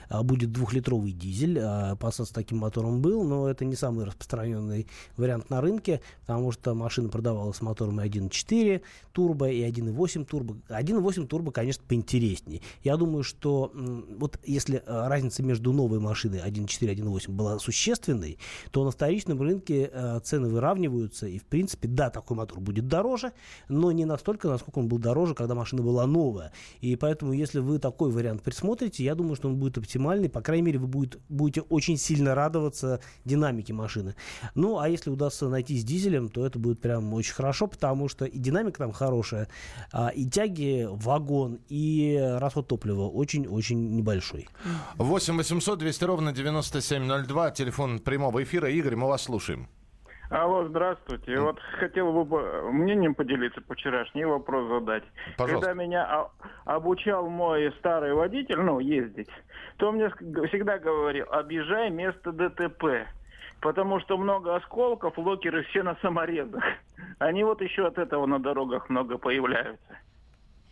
а, 0.10 0.22
будет 0.22 0.52
двухлитровый 0.52 1.12
дизель. 1.12 1.60
А 1.60 1.96
Passat 1.96 2.26
с 2.26 2.30
таким 2.30 2.60
мотором 2.60 2.83
котором 2.84 3.02
был, 3.02 3.24
но 3.24 3.50
это 3.50 3.66
не 3.66 3.76
самый 3.76 4.06
распространенный 4.06 4.88
вариант 5.18 5.50
на 5.50 5.62
рынке, 5.62 6.02
потому 6.22 6.52
что 6.52 6.74
машина 6.74 7.10
продавалась 7.10 7.58
с 7.58 7.62
мотором 7.62 8.00
1.4 8.00 8.82
турбо 9.12 9.50
и 9.50 9.62
1.8 9.62 10.26
турбо. 10.26 10.58
1.8 10.70 11.28
турбо, 11.28 11.52
конечно, 11.52 11.84
поинтереснее. 11.88 12.62
Я 12.84 12.98
думаю, 12.98 13.24
что 13.24 13.72
вот 14.18 14.40
если 14.44 14.84
э, 14.86 15.08
разница 15.08 15.44
между 15.44 15.72
новой 15.72 16.00
машиной 16.00 16.40
1.4 16.40 16.94
и 16.94 17.02
1.8 17.02 17.32
была 17.32 17.60
существенной, 17.60 18.38
то 18.72 18.84
на 18.84 18.92
вторичном 18.92 19.42
рынке 19.42 19.90
э, 19.92 20.20
цены 20.24 20.50
выравниваются, 20.50 21.28
и, 21.28 21.40
в 21.40 21.46
принципе, 21.46 21.88
да, 21.88 22.10
такой 22.10 22.36
мотор 22.38 22.60
будет 22.60 22.88
дороже, 22.88 23.32
но 23.70 23.92
не 23.92 24.06
настолько, 24.06 24.50
насколько 24.50 24.80
он 24.80 24.88
был 24.88 24.98
дороже, 24.98 25.36
когда 25.36 25.56
машина 25.56 25.84
была 25.84 26.06
новая. 26.06 26.52
И 26.82 26.96
поэтому, 26.96 27.34
если 27.34 27.60
вы 27.60 27.80
такой 27.80 28.12
вариант 28.12 28.42
присмотрите, 28.42 29.04
я 29.04 29.16
думаю, 29.16 29.36
что 29.36 29.48
он 29.48 29.56
будет 29.56 29.78
оптимальный. 29.78 30.30
По 30.30 30.42
крайней 30.42 30.64
мере, 30.64 30.80
вы 30.80 30.88
будет, 30.88 31.20
будете 31.30 31.62
очень 31.62 31.98
сильно 31.98 32.36
радоваться 32.36 32.73
радоваться 32.74 33.00
динамике 33.26 33.74
машины. 33.74 34.16
Ну, 34.56 34.80
а 34.80 34.90
если 34.90 35.10
удастся 35.10 35.48
найти 35.48 35.78
с 35.78 35.84
дизелем, 35.84 36.30
то 36.30 36.46
это 36.46 36.60
будет 36.60 36.82
прям 36.82 37.14
очень 37.14 37.34
хорошо, 37.34 37.68
потому 37.68 38.10
что 38.10 38.26
и 38.26 38.38
динамика 38.38 38.80
там 38.80 38.92
хорошая, 38.92 39.48
а, 39.92 40.10
и 40.10 40.26
тяги 40.26 40.88
вагон, 40.90 41.60
и 41.70 42.20
расход 42.40 42.68
топлива 42.68 43.08
очень-очень 43.08 43.96
небольшой. 43.96 44.48
8 44.98 45.38
800 45.38 45.80
200 45.80 46.04
ровно 46.04 46.32
9702, 46.34 47.52
телефон 47.52 48.00
прямого 48.00 48.44
эфира. 48.44 48.70
Игорь, 48.70 48.96
мы 48.96 49.08
вас 49.08 49.24
слушаем. 49.24 49.68
Алло, 50.30 50.66
здравствуйте. 50.68 51.40
Вот 51.40 51.60
хотел 51.80 52.12
бы 52.24 52.72
мнением 52.72 53.14
поделиться 53.14 53.62
по 53.62 53.76
вчерашний 53.76 54.26
вопрос 54.26 54.68
задать. 54.68 55.04
Пожалуйста. 55.38 55.68
Когда 55.68 55.84
меня 55.84 56.28
обучал 56.66 57.30
мой 57.30 57.72
старый 57.80 58.14
водитель, 58.14 58.60
ну, 58.60 58.80
ездить, 58.80 59.30
то 59.78 59.92
мне 59.92 60.10
всегда 60.10 60.80
говорил, 60.80 61.28
объезжай 61.30 61.90
место 61.90 62.32
ДТП. 62.32 63.08
Потому 63.62 64.00
что 64.02 64.18
много 64.18 64.56
осколков, 64.56 65.18
локеры 65.18 65.64
все 65.64 65.84
на 65.84 65.96
саморезах. 66.02 66.64
Они 67.20 67.44
вот 67.44 67.62
еще 67.62 67.88
от 67.88 67.98
этого 67.98 68.26
на 68.26 68.40
дорогах 68.40 68.90
много 68.90 69.18
появляются. 69.18 69.98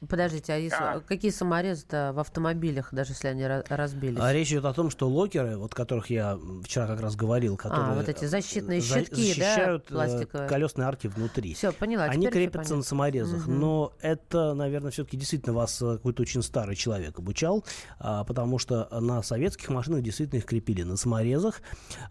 Подождите, 0.09 0.53
а, 0.53 0.55
если, 0.55 0.77
а. 0.79 0.99
какие 0.99 1.29
саморезы-то 1.29 2.11
в 2.15 2.19
автомобилях, 2.19 2.89
даже 2.91 3.11
если 3.11 3.27
они 3.27 3.45
разбились? 3.45 4.17
А 4.19 4.33
речь 4.33 4.49
идет 4.49 4.65
о 4.65 4.73
том, 4.73 4.89
что 4.89 5.07
локеры, 5.07 5.57
вот 5.57 5.75
которых 5.75 6.09
я 6.09 6.39
вчера 6.63 6.87
как 6.87 7.01
раз 7.01 7.15
говорил, 7.15 7.53
а, 7.53 7.57
которые 7.57 7.91
а, 7.91 7.95
вот 7.95 8.09
эти 8.09 8.25
защитные 8.25 8.81
щитки, 8.81 9.27
защищают 9.27 9.85
да, 9.89 9.95
пластиковые. 9.95 10.49
колесные 10.49 10.87
арки 10.87 11.05
внутри. 11.05 11.53
Все, 11.53 11.71
поняла. 11.71 12.05
Они 12.05 12.27
крепятся 12.27 12.75
на 12.75 12.81
саморезах, 12.81 13.43
угу. 13.43 13.51
но 13.51 13.93
это, 14.01 14.55
наверное, 14.55 14.89
все-таки 14.89 15.17
действительно 15.17 15.53
вас 15.53 15.79
э, 15.83 15.97
какой-то 15.97 16.23
очень 16.23 16.41
старый 16.41 16.75
человек 16.75 17.19
обучал, 17.19 17.63
а, 17.99 18.23
потому 18.23 18.57
что 18.57 18.87
на 18.99 19.21
советских 19.21 19.69
машинах 19.69 20.01
действительно 20.01 20.39
их 20.39 20.45
крепили 20.45 20.81
на 20.81 20.97
саморезах. 20.97 21.61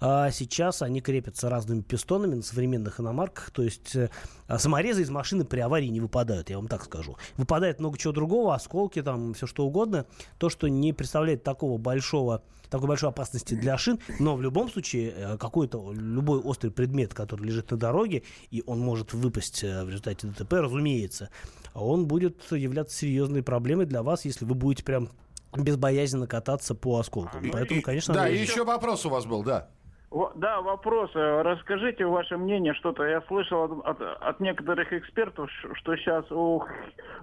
А 0.01 0.31
сейчас 0.31 0.83
они 0.83 1.01
крепятся 1.01 1.51
разными 1.51 1.81
пистонами 1.81 2.37
на 2.37 2.43
современных 2.43 3.01
иномарках, 3.01 3.51
то 3.51 3.63
есть 3.63 3.97
э, 3.97 4.11
саморезы 4.59 5.03
из 5.03 5.11
машины 5.11 5.45
при 5.45 5.59
аварии 5.59 5.89
не 5.89 6.01
выпадают, 6.01 6.51
я 6.51 6.57
вам 6.57 6.69
так 6.69 6.85
скажу. 6.85 7.17
Выпадает 7.37 7.80
много 7.81 7.99
чего 7.99 8.13
другого, 8.13 8.55
осколки, 8.55 9.03
там, 9.03 9.35
все 9.35 9.47
что 9.47 9.67
угодно. 9.67 10.07
То, 10.39 10.49
что 10.49 10.69
не 10.69 10.93
представляет 10.93 11.43
такого 11.43 11.79
большого, 11.79 12.43
такой 12.71 12.89
большой 12.89 13.09
опасности 13.09 13.55
для 13.55 13.77
шин, 13.79 13.99
но 14.19 14.37
в 14.37 14.43
любом 14.43 14.71
случае 14.71 15.13
э, 15.17 15.39
какой-то, 15.39 15.93
любой 15.93 16.39
острый 16.41 16.71
предмет, 16.71 17.15
который 17.15 17.47
лежит 17.47 17.71
на 17.71 17.77
дороге, 17.77 18.23
и 18.51 18.63
он 18.67 18.81
может 18.81 19.13
выпасть 19.13 19.65
э, 19.65 19.85
в 19.85 19.89
результате 19.89 20.29
ДТП, 20.29 20.53
разумеется, 20.55 21.31
он 21.75 22.07
будет 22.07 22.51
являться 22.53 22.97
серьезной 22.97 23.43
проблемой 23.43 23.87
для 23.87 24.03
вас, 24.03 24.25
если 24.25 24.45
вы 24.45 24.55
будете 24.55 24.85
прям 24.85 25.11
безбоязненно 25.57 26.27
кататься 26.27 26.75
по 26.75 26.99
осколкам. 26.99 27.45
Ну, 27.45 27.53
Поэтому, 27.53 27.83
конечно... 27.83 28.15
Да, 28.15 28.29
и 28.29 28.39
еще 28.39 28.65
вопрос 28.65 29.05
у 29.07 29.11
вас 29.11 29.27
был, 29.27 29.43
да. 29.43 29.69
Да, 30.11 30.61
вопрос. 30.61 31.11
Э, 31.15 31.43
расскажите 31.43 32.05
ваше 32.05 32.37
мнение 32.37 32.75
что-то. 32.75 33.05
Я 33.05 33.23
слышал 33.29 33.63
от, 33.63 33.87
от, 33.87 34.03
от 34.03 34.41
некоторых 34.41 34.93
экспертов, 34.93 35.49
что 35.75 35.97
сейчас 35.97 36.25
у 36.33 36.65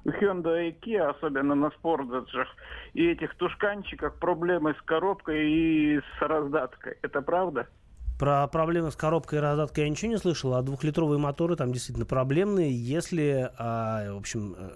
Hyundai 0.06 0.70
и 0.70 0.80
Kia, 0.80 1.10
особенно 1.10 1.54
на 1.54 1.70
спортзаджах, 1.72 2.48
и 2.94 3.08
этих 3.08 3.36
тушканчиках 3.36 4.18
проблемы 4.20 4.74
с 4.74 4.82
коробкой 4.84 5.52
и 5.52 6.00
с 6.00 6.22
раздаткой. 6.22 6.98
Это 7.02 7.22
правда? 7.22 7.68
Про 8.18 8.48
проблемы 8.48 8.90
с 8.90 8.96
коробкой 8.96 9.40
и 9.40 9.42
раздаткой 9.42 9.84
я 9.84 9.90
ничего 9.90 10.12
не 10.12 10.18
слышал, 10.18 10.54
а 10.54 10.62
двухлитровые 10.62 11.20
моторы 11.20 11.58
там 11.58 11.74
действительно 11.74 12.06
проблемные. 12.06 12.72
Если, 12.72 13.52
а, 13.60 14.14
в 14.14 14.18
общем, 14.18 14.56
э, 14.58 14.72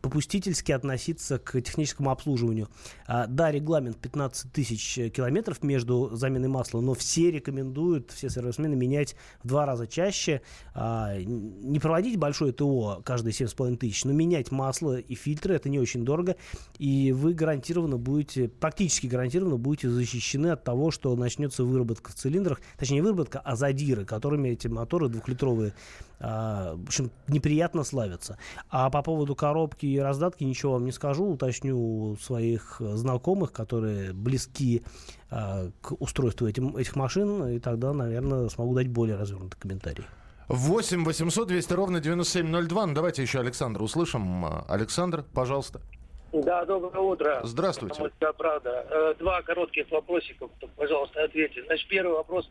попустительски 0.00 0.72
относиться 0.72 1.38
к 1.38 1.60
техническому 1.60 2.10
обслуживанию. 2.10 2.68
А, 3.06 3.26
да, 3.26 3.50
регламент 3.50 3.98
15 3.98 4.52
тысяч 4.52 4.94
километров 5.12 5.62
между 5.62 6.10
заменой 6.14 6.48
масла, 6.48 6.80
но 6.80 6.94
все 6.94 7.30
рекомендуют, 7.30 8.12
все 8.12 8.30
сервисмены 8.30 8.76
менять 8.76 9.16
в 9.42 9.48
два 9.48 9.66
раза 9.66 9.86
чаще. 9.86 10.42
А, 10.74 11.16
не 11.18 11.80
проводить 11.80 12.16
большое 12.16 12.52
ТО 12.52 13.02
каждые 13.04 13.32
7,5 13.32 13.76
тысяч, 13.76 14.04
но 14.04 14.12
менять 14.12 14.52
масло 14.52 14.98
и 14.98 15.14
фильтры, 15.14 15.54
это 15.54 15.68
не 15.68 15.80
очень 15.80 16.04
дорого, 16.04 16.36
и 16.78 17.12
вы 17.12 17.34
гарантированно 17.34 17.96
будете, 17.96 18.48
практически 18.48 19.08
гарантированно 19.08 19.56
будете 19.56 19.90
защищены 19.90 20.48
от 20.48 20.62
того, 20.62 20.90
что 20.90 21.14
начнется 21.16 21.64
выработка 21.64 22.12
в 22.12 22.14
цилиндрах, 22.14 22.60
точнее 22.78 23.00
не 23.00 23.02
выработка, 23.02 23.40
а 23.40 23.56
задиры, 23.56 24.04
которыми 24.04 24.50
эти 24.50 24.68
моторы 24.68 25.08
двухлитровые 25.08 25.72
а, 26.20 26.74
в 26.76 26.84
общем, 26.84 27.10
неприятно 27.28 27.82
славятся. 27.82 28.38
А 28.68 28.90
по 28.90 29.02
поводу 29.02 29.34
коробки 29.34 29.86
и 29.86 29.98
раздатки 29.98 30.44
ничего 30.44 30.74
вам 30.74 30.84
не 30.84 30.92
скажу. 30.92 31.24
Уточню 31.24 31.78
у 31.78 32.16
своих 32.16 32.76
знакомых, 32.80 33.52
которые 33.52 34.12
близки 34.12 34.82
а, 35.30 35.70
к 35.80 35.92
устройству 36.00 36.46
этим, 36.46 36.76
этих 36.76 36.94
машин, 36.96 37.46
и 37.48 37.58
тогда, 37.58 37.92
наверное, 37.92 38.48
смогу 38.48 38.74
дать 38.74 38.88
более 38.88 39.16
развернутый 39.16 39.58
комментарий. 39.58 40.04
8 40.48 41.04
800 41.04 41.48
200 41.48 41.72
ровно 41.72 42.00
9702. 42.00 42.86
Ну, 42.86 42.94
давайте 42.94 43.22
еще 43.22 43.38
Александра 43.38 43.82
услышим. 43.82 44.44
Александр, 44.68 45.24
пожалуйста. 45.32 45.80
Да, 46.32 46.64
доброе 46.64 47.00
утро. 47.00 47.40
Здравствуйте. 47.44 48.10
Правда. 48.38 48.86
Э, 48.88 49.14
два 49.18 49.42
коротких 49.42 49.90
вопросика, 49.90 50.48
пожалуйста, 50.76 51.24
ответьте. 51.24 51.64
Значит, 51.64 51.88
первый 51.88 52.14
вопрос 52.14 52.48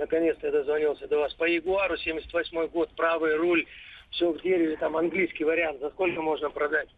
наконец-то 0.00 0.46
я 0.46 0.52
дозвонился 0.52 1.06
до 1.06 1.18
вас. 1.18 1.32
По 1.34 1.44
Ягуару, 1.44 1.96
78 1.96 2.66
год, 2.68 2.90
правый 2.96 3.36
руль, 3.36 3.66
все 4.10 4.32
в 4.32 4.42
дереве, 4.42 4.76
там 4.76 4.96
английский 4.96 5.44
вариант. 5.44 5.80
За 5.80 5.90
сколько 5.90 6.20
можно 6.20 6.50
продать? 6.50 6.88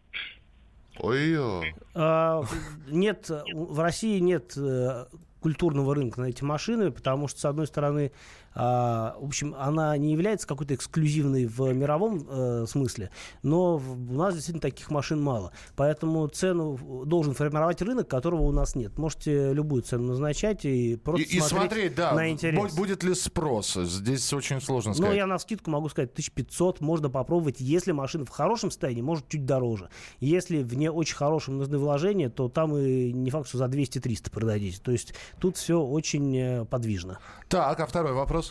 Ой-ой. 0.97 1.75
А, 1.93 2.43
нет, 2.87 3.29
в 3.53 3.79
России 3.79 4.19
нет 4.19 4.53
э, 4.57 5.05
культурного 5.41 5.93
рынка 5.93 6.21
на 6.21 6.25
эти 6.25 6.43
машины, 6.43 6.91
потому 6.91 7.27
что, 7.27 7.39
с 7.39 7.45
одной 7.45 7.67
стороны, 7.67 8.11
а, 8.55 9.15
в 9.19 9.25
общем, 9.25 9.55
она 9.57 9.95
не 9.97 10.11
является 10.11 10.47
какой-то 10.47 10.75
эксклюзивной 10.75 11.45
в 11.45 11.73
мировом 11.73 12.25
э, 12.29 12.65
смысле, 12.67 13.09
но 13.41 13.75
у 13.77 14.13
нас 14.13 14.33
действительно 14.33 14.61
таких 14.61 14.91
машин 14.91 15.21
мало. 15.21 15.51
Поэтому 15.75 16.27
цену 16.27 17.05
должен 17.05 17.33
формировать 17.33 17.81
рынок, 17.81 18.07
которого 18.07 18.41
у 18.41 18.51
нас 18.51 18.75
нет. 18.75 18.97
Можете 18.97 19.53
любую 19.53 19.83
цену 19.83 20.09
назначать 20.09 20.65
и 20.65 20.95
просто 20.95 21.23
и, 21.23 21.39
смотреть, 21.39 21.43
и 21.43 21.49
смотреть 21.49 21.95
да, 21.95 22.13
на 22.13 22.29
интерес. 22.29 22.73
Будет 22.75 23.03
ли 23.03 23.13
спрос? 23.15 23.73
Здесь 23.73 24.31
очень 24.33 24.61
сложно 24.61 24.93
сказать. 24.93 25.11
Ну, 25.11 25.17
я 25.17 25.25
на 25.25 25.39
скидку 25.39 25.69
могу 25.71 25.89
сказать 25.89 26.11
1500. 26.11 26.81
Можно 26.81 27.09
попробовать, 27.09 27.59
если 27.59 27.91
машина 27.91 28.25
в 28.25 28.29
хорошем 28.29 28.71
состоянии, 28.71 29.01
может 29.01 29.27
чуть 29.27 29.45
дороже. 29.45 29.89
Если 30.19 30.63
в 30.63 30.75
не 30.75 30.91
очень 30.91 31.15
хорошем 31.15 31.57
нужны 31.57 31.77
вложения, 31.77 32.29
то 32.29 32.49
там 32.49 32.75
и 32.77 33.11
не 33.11 33.31
факт, 33.31 33.47
что 33.47 33.57
за 33.57 33.65
200-300 33.65 34.31
продадите. 34.31 34.79
То 34.81 34.91
есть 34.91 35.13
тут 35.39 35.57
все 35.57 35.79
очень 35.79 36.37
э, 36.37 36.65
подвижно. 36.65 37.19
Так, 37.47 37.79
а 37.79 37.85
второй 37.85 38.13
вопрос? 38.13 38.42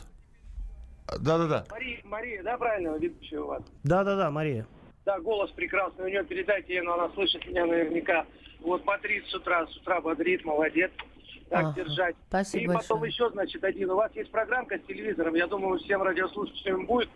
Да-да-да. 1.20 1.64
Мария, 1.70 2.00
Мария, 2.04 2.42
да, 2.42 2.56
правильно, 2.56 2.96
ведущая 2.96 3.40
у 3.40 3.46
вас? 3.46 3.62
Да-да-да, 3.84 4.30
Мария. 4.30 4.66
Да, 5.04 5.18
голос 5.20 5.50
прекрасный 5.50 6.04
у 6.04 6.08
нее, 6.08 6.24
передайте 6.24 6.74
ей, 6.74 6.82
но 6.82 6.94
она 6.94 7.08
слышит 7.10 7.44
меня 7.46 7.66
наверняка. 7.66 8.24
Вот 8.60 8.84
бодрит 8.84 9.26
с 9.26 9.34
утра, 9.34 9.66
с 9.66 9.76
утра 9.76 10.00
бодрит, 10.00 10.44
молодец. 10.44 10.90
Так 11.48 11.64
ага, 11.64 11.72
держать. 11.74 12.16
Спасибо 12.28 12.62
И 12.62 12.66
большое. 12.68 12.88
потом 12.88 13.04
еще, 13.04 13.30
значит, 13.30 13.64
один. 13.64 13.90
У 13.90 13.96
вас 13.96 14.14
есть 14.14 14.30
программка 14.30 14.78
с 14.78 14.82
телевизором, 14.86 15.34
я 15.34 15.46
думаю, 15.46 15.78
всем 15.80 16.02
радиослушателям 16.02 16.86
будет, 16.86 17.10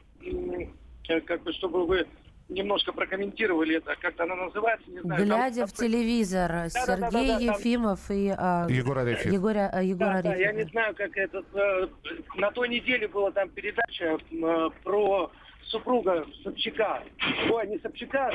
как 1.27 1.43
бы, 1.43 1.53
чтобы 1.55 1.87
вы 1.87 2.07
немножко 2.49 2.93
прокомментировали 2.93 3.77
это, 3.77 3.97
как-то 4.01 4.25
она 4.25 4.37
называется, 4.37 4.91
не 4.91 5.01
знаю. 5.01 5.25
Глядя 5.25 5.61
там, 5.61 5.69
в 5.69 5.73
телевизор, 5.73 6.49
да, 6.49 6.69
Сергей 6.69 7.01
да, 7.01 7.11
да, 7.11 7.39
да, 7.39 7.39
Ефимов 7.39 8.01
там... 8.07 8.17
и 8.17 8.35
а, 8.37 8.67
Егор 8.69 8.99
Арефьев. 8.99 9.33
Егор, 9.33 9.57
а, 9.57 9.83
Егор 9.83 10.07
да, 10.07 10.15
Арефьев. 10.19 10.39
Да, 10.39 10.43
я 10.43 10.53
не 10.53 10.65
знаю, 10.65 10.95
как 10.95 11.17
это... 11.17 11.45
Э, 11.55 11.89
на 12.37 12.51
той 12.53 12.69
неделе 12.69 13.09
была 13.09 13.31
там 13.33 13.49
передача 13.49 14.19
э, 14.31 14.71
про 14.85 15.31
супруга 15.71 16.25
Собчака. 16.45 17.03
Ой, 17.51 17.67
не 17.69 17.79
Собчака, 17.79 18.31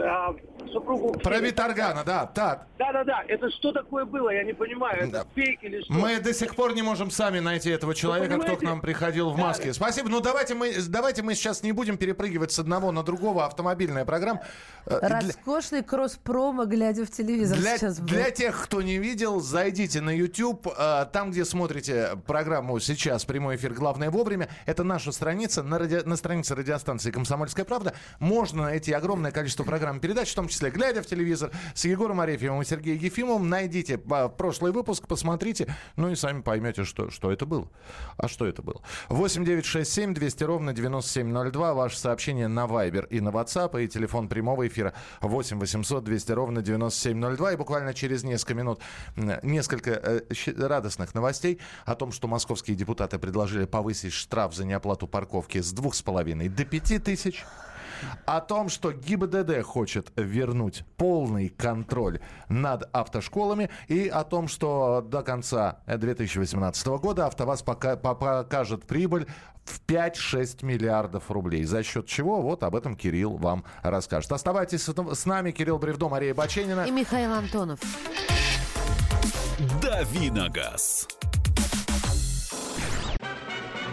а 0.00 0.34
супругу... 0.72 1.12
Про 1.18 1.38
Виторгана, 1.38 2.02
да, 2.04 2.26
так. 2.26 2.66
Да-да-да, 2.78 3.22
это 3.28 3.50
что 3.50 3.72
такое 3.72 4.04
было, 4.04 4.30
я 4.30 4.42
не 4.44 4.52
понимаю, 4.52 5.02
это 5.02 5.12
да. 5.12 5.26
фейк 5.34 5.62
или 5.62 5.82
что? 5.82 5.92
Мы 5.92 6.18
до 6.20 6.34
сих 6.34 6.56
пор 6.56 6.74
не 6.74 6.82
можем 6.82 7.10
сами 7.10 7.38
найти 7.38 7.70
этого 7.70 7.94
человека, 7.94 8.38
кто 8.38 8.56
к 8.56 8.62
нам 8.62 8.80
приходил 8.80 9.30
в 9.30 9.38
маске. 9.38 9.68
Да. 9.68 9.74
Спасибо, 9.74 10.08
ну 10.08 10.20
давайте 10.20 10.54
мы, 10.54 10.74
давайте 10.88 11.22
мы 11.22 11.34
сейчас 11.34 11.62
не 11.62 11.72
будем 11.72 11.96
перепрыгивать 11.96 12.52
с 12.52 12.58
одного 12.58 12.90
на 12.90 13.02
другого, 13.02 13.46
автомобильная 13.46 14.04
программа. 14.04 14.42
Э, 14.86 14.98
Роскошный 15.00 15.82
кросс-промо, 15.82 16.64
глядя 16.64 17.04
в 17.04 17.10
телевизор 17.10 17.58
для, 17.58 17.78
сейчас 17.78 18.00
был. 18.00 18.08
Для 18.08 18.30
тех, 18.30 18.60
кто 18.64 18.82
не 18.82 18.98
видел, 18.98 19.40
зайдите 19.40 20.00
на 20.00 20.10
YouTube, 20.10 20.66
э, 20.66 21.06
там, 21.12 21.30
где 21.30 21.44
смотрите 21.44 22.10
программу 22.26 22.78
сейчас, 22.80 23.24
прямой 23.24 23.56
эфир 23.56 23.72
«Главное 23.72 24.10
вовремя», 24.10 24.48
это 24.66 24.82
наша 24.82 25.12
страница, 25.12 25.62
на, 25.62 25.78
ради... 25.78 26.02
на 26.04 26.16
странице 26.16 26.54
радио 26.54 26.71
радиостанции 26.72 27.10
«Комсомольская 27.10 27.64
правда». 27.64 27.94
Можно 28.18 28.64
найти 28.64 28.92
огромное 28.92 29.30
количество 29.30 29.64
программ 29.64 30.00
передач, 30.00 30.30
в 30.30 30.34
том 30.34 30.48
числе 30.48 30.70
«Глядя 30.70 31.02
в 31.02 31.06
телевизор» 31.06 31.50
с 31.74 31.84
Егором 31.84 32.20
Арефьевым 32.20 32.62
и 32.62 32.64
Сергеем 32.64 32.98
Ефимовым. 32.98 33.48
Найдите 33.48 33.98
прошлый 33.98 34.72
выпуск, 34.72 35.06
посмотрите, 35.06 35.74
ну 35.96 36.10
и 36.10 36.16
сами 36.16 36.40
поймете, 36.40 36.84
что, 36.84 37.10
что 37.10 37.30
это 37.30 37.44
было. 37.44 37.68
А 38.16 38.26
что 38.26 38.46
это 38.46 38.62
было? 38.62 38.80
8 39.10 39.44
9 39.44 39.64
6 39.64 39.92
7 39.92 40.14
200 40.14 40.44
ровно 40.44 40.72
9702. 40.72 41.74
Ваше 41.74 41.98
сообщение 41.98 42.48
на 42.48 42.64
Viber 42.64 43.06
и 43.08 43.20
на 43.20 43.28
WhatsApp, 43.28 43.82
и 43.82 43.88
телефон 43.88 44.28
прямого 44.28 44.66
эфира 44.66 44.94
8 45.20 45.58
800 45.58 46.04
200 46.04 46.32
ровно 46.32 46.62
9702. 46.62 47.52
И 47.52 47.56
буквально 47.56 47.92
через 47.92 48.24
несколько 48.24 48.54
минут 48.54 48.80
несколько 49.42 49.90
э, 49.90 50.20
радостных 50.56 51.14
новостей 51.14 51.60
о 51.84 51.94
том, 51.94 52.12
что 52.12 52.28
московские 52.28 52.76
депутаты 52.76 53.18
предложили 53.18 53.66
повысить 53.66 54.12
штраф 54.12 54.54
за 54.54 54.64
неоплату 54.64 55.06
парковки 55.06 55.60
с 55.60 55.74
2,5 55.74 56.48
до 56.48 56.61
5 56.64 57.04
тысяч. 57.04 57.44
О 58.26 58.40
том, 58.40 58.68
что 58.68 58.90
ГИБДД 58.92 59.62
хочет 59.62 60.12
вернуть 60.16 60.84
полный 60.96 61.48
контроль 61.48 62.18
над 62.48 62.88
автошколами 62.92 63.70
и 63.86 64.08
о 64.08 64.24
том, 64.24 64.48
что 64.48 65.04
до 65.06 65.22
конца 65.22 65.78
2018 65.86 66.86
года 66.98 67.26
АвтоВАЗ 67.26 67.62
пока, 67.62 67.96
покажет 67.96 68.86
прибыль 68.86 69.28
в 69.64 69.80
5-6 69.86 70.64
миллиардов 70.64 71.30
рублей. 71.30 71.62
За 71.62 71.84
счет 71.84 72.06
чего? 72.06 72.42
Вот 72.42 72.64
об 72.64 72.74
этом 72.74 72.96
Кирилл 72.96 73.36
вам 73.36 73.64
расскажет. 73.82 74.32
Оставайтесь 74.32 74.82
с 74.82 75.26
нами. 75.26 75.52
Кирилл 75.52 75.78
Бревдо, 75.78 76.08
Мария 76.08 76.34
Баченина. 76.34 76.82
И 76.82 76.90
Михаил 76.90 77.32
Антонов. 77.32 77.78
Давиногаз. 79.80 81.06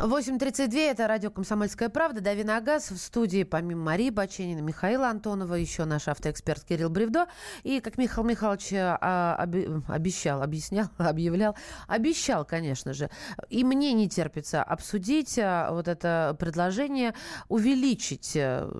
8.32, 0.00 0.78
это 0.78 1.06
радио 1.06 1.30
«Комсомольская 1.30 1.90
правда». 1.90 2.22
Дави 2.22 2.42
газ 2.42 2.90
В 2.90 2.96
студии, 2.96 3.42
помимо 3.42 3.84
Марии 3.84 4.08
Баченина, 4.08 4.60
Михаила 4.60 5.08
Антонова, 5.08 5.54
еще 5.54 5.84
наш 5.84 6.08
автоэксперт 6.08 6.64
Кирилл 6.64 6.88
Бревдо. 6.88 7.26
И, 7.64 7.80
как 7.80 7.98
Михаил 7.98 8.26
Михайлович 8.26 8.72
а, 8.72 9.38
оби, 9.42 9.68
обещал, 9.88 10.42
объяснял, 10.42 10.88
объявлял, 10.96 11.54
обещал, 11.86 12.46
конечно 12.46 12.94
же. 12.94 13.10
И 13.50 13.62
мне 13.62 13.92
не 13.92 14.08
терпится 14.08 14.62
обсудить 14.62 15.38
а, 15.38 15.70
вот 15.70 15.86
это 15.86 16.34
предложение 16.38 17.14
увеличить 17.48 18.32
э, 18.36 18.70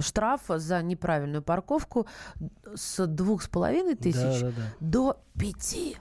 штраф 0.00 0.42
за 0.48 0.82
неправильную 0.82 1.42
парковку 1.42 2.08
с 2.74 3.06
двух 3.06 3.44
с 3.44 3.48
половиной 3.48 3.94
тысяч 3.94 4.40
да, 4.40 4.40
да, 4.40 4.50
да. 4.50 4.62
до 4.80 5.20
пяти. 5.38 5.96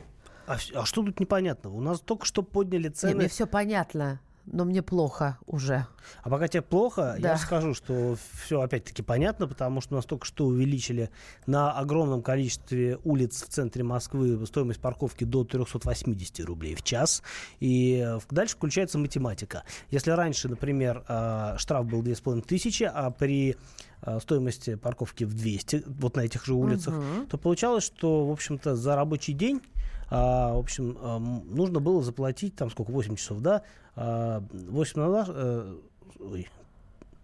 А, 0.48 0.58
а 0.74 0.86
что 0.86 1.04
тут 1.04 1.20
непонятного? 1.20 1.76
У 1.76 1.82
нас 1.82 2.00
только 2.00 2.26
что 2.26 2.42
подняли 2.42 2.90
цены. 2.90 3.10
Нет, 3.10 3.18
мне 3.18 3.28
все 3.28 3.46
понятно. 3.46 4.20
Но 4.48 4.66
мне 4.66 4.82
плохо 4.82 5.38
уже. 5.46 5.86
А 6.24 6.30
пока 6.30 6.48
тебе 6.48 6.62
плохо, 6.62 7.18
да. 7.20 7.32
я 7.32 7.38
скажу, 7.38 7.74
что 7.74 8.18
все 8.44 8.62
опять-таки 8.62 9.02
понятно, 9.02 9.48
потому 9.48 9.82
что 9.82 9.96
у 9.96 9.98
нас 9.98 10.06
только 10.06 10.26
что 10.26 10.46
увеличили 10.46 11.10
на 11.46 11.72
огромном 11.74 12.22
количестве 12.22 12.98
улиц 13.04 13.44
в 13.44 13.50
центре 13.50 13.84
Москвы 13.84 14.46
стоимость 14.46 14.80
парковки 14.80 15.26
до 15.26 15.44
380 15.44 16.40
рублей 16.46 16.76
в 16.76 16.84
час. 16.84 17.24
И 17.60 18.04
э, 18.06 18.20
дальше 18.32 18.56
включается 18.56 18.98
математика. 18.98 19.64
Если 19.92 20.12
раньше, 20.12 20.48
например, 20.48 21.04
э, 21.08 21.56
штраф 21.58 21.86
был 21.86 22.02
2500, 22.02 22.90
а 22.94 23.12
при 23.12 23.58
э, 24.02 24.20
стоимости 24.22 24.76
парковки 24.76 25.26
в 25.26 25.34
200, 25.34 25.84
вот 25.88 26.16
на 26.16 26.22
этих 26.22 26.46
же 26.46 26.54
улицах, 26.54 26.94
угу. 26.94 27.26
то 27.30 27.38
получалось, 27.38 27.84
что, 27.84 28.26
в 28.26 28.32
общем-то, 28.32 28.76
за 28.76 28.96
рабочий 28.96 29.34
день 29.34 29.62
а, 30.10 30.54
в 30.54 30.60
общем, 30.60 30.98
а, 31.00 31.20
нужно 31.20 31.80
было 31.80 32.02
заплатить, 32.02 32.56
там 32.56 32.70
сколько, 32.70 32.92
8 32.92 33.16
часов, 33.16 33.40
да? 33.42 33.64
А, 33.96 34.44
8 34.52 35.02
на 35.02 35.08
2, 35.08 35.26
э, 35.30 35.76
ой, 36.20 36.48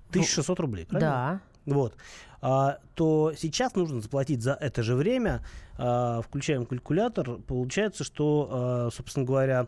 1600 0.09 0.59
рублей, 0.59 0.85
правильно? 0.85 1.41
Да. 1.65 1.73
Вот. 1.73 1.95
А, 2.41 2.79
то 2.95 3.33
сейчас 3.37 3.75
нужно 3.75 4.01
заплатить 4.01 4.41
за 4.41 4.53
это 4.53 4.83
же 4.83 4.95
время, 4.95 5.45
а, 5.77 6.21
включаем 6.21 6.65
калькулятор, 6.65 7.37
получается, 7.47 8.03
что, 8.03 8.49
а, 8.51 8.89
собственно 8.91 9.25
говоря, 9.25 9.67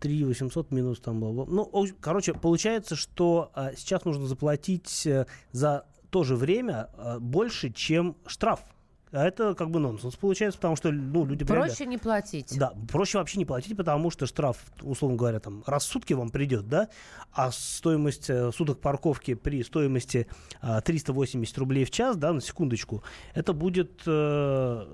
3 0.00 0.24
800 0.24 0.72
минус 0.72 1.00
там 1.00 1.20
было. 1.20 1.44
Ну, 1.44 1.86
короче, 2.00 2.34
получается, 2.34 2.96
что 2.96 3.50
а, 3.54 3.72
сейчас 3.76 4.04
нужно 4.04 4.26
заплатить 4.26 5.06
э, 5.06 5.26
за 5.52 5.84
то 6.10 6.24
же 6.24 6.34
время 6.34 6.88
а, 6.96 7.20
больше, 7.20 7.70
чем 7.70 8.16
штраф. 8.26 8.64
А 9.12 9.26
это 9.26 9.54
как 9.54 9.70
бы 9.70 9.78
нонсенс 9.78 10.16
получается, 10.16 10.58
потому 10.58 10.74
что 10.76 10.90
ну, 10.90 11.26
люди... 11.26 11.44
Проще 11.44 11.80
реально, 11.80 11.90
не 11.90 11.98
платить. 11.98 12.58
Да, 12.58 12.72
проще 12.90 13.18
вообще 13.18 13.38
не 13.38 13.44
платить, 13.44 13.76
потому 13.76 14.10
что 14.10 14.26
штраф, 14.26 14.56
условно 14.80 15.18
говоря, 15.18 15.38
там, 15.38 15.62
раз 15.66 15.84
в 15.84 15.88
сутки 15.88 16.14
вам 16.14 16.30
придет, 16.30 16.66
да, 16.68 16.88
а 17.32 17.52
стоимость 17.52 18.30
э, 18.30 18.50
суток 18.52 18.80
парковки 18.80 19.34
при 19.34 19.62
стоимости 19.62 20.26
э, 20.62 20.80
380 20.82 21.58
рублей 21.58 21.84
в 21.84 21.90
час, 21.90 22.16
да, 22.16 22.32
на 22.32 22.40
секундочку, 22.40 23.04
это 23.34 23.52
будет... 23.52 24.02
Э, 24.06 24.86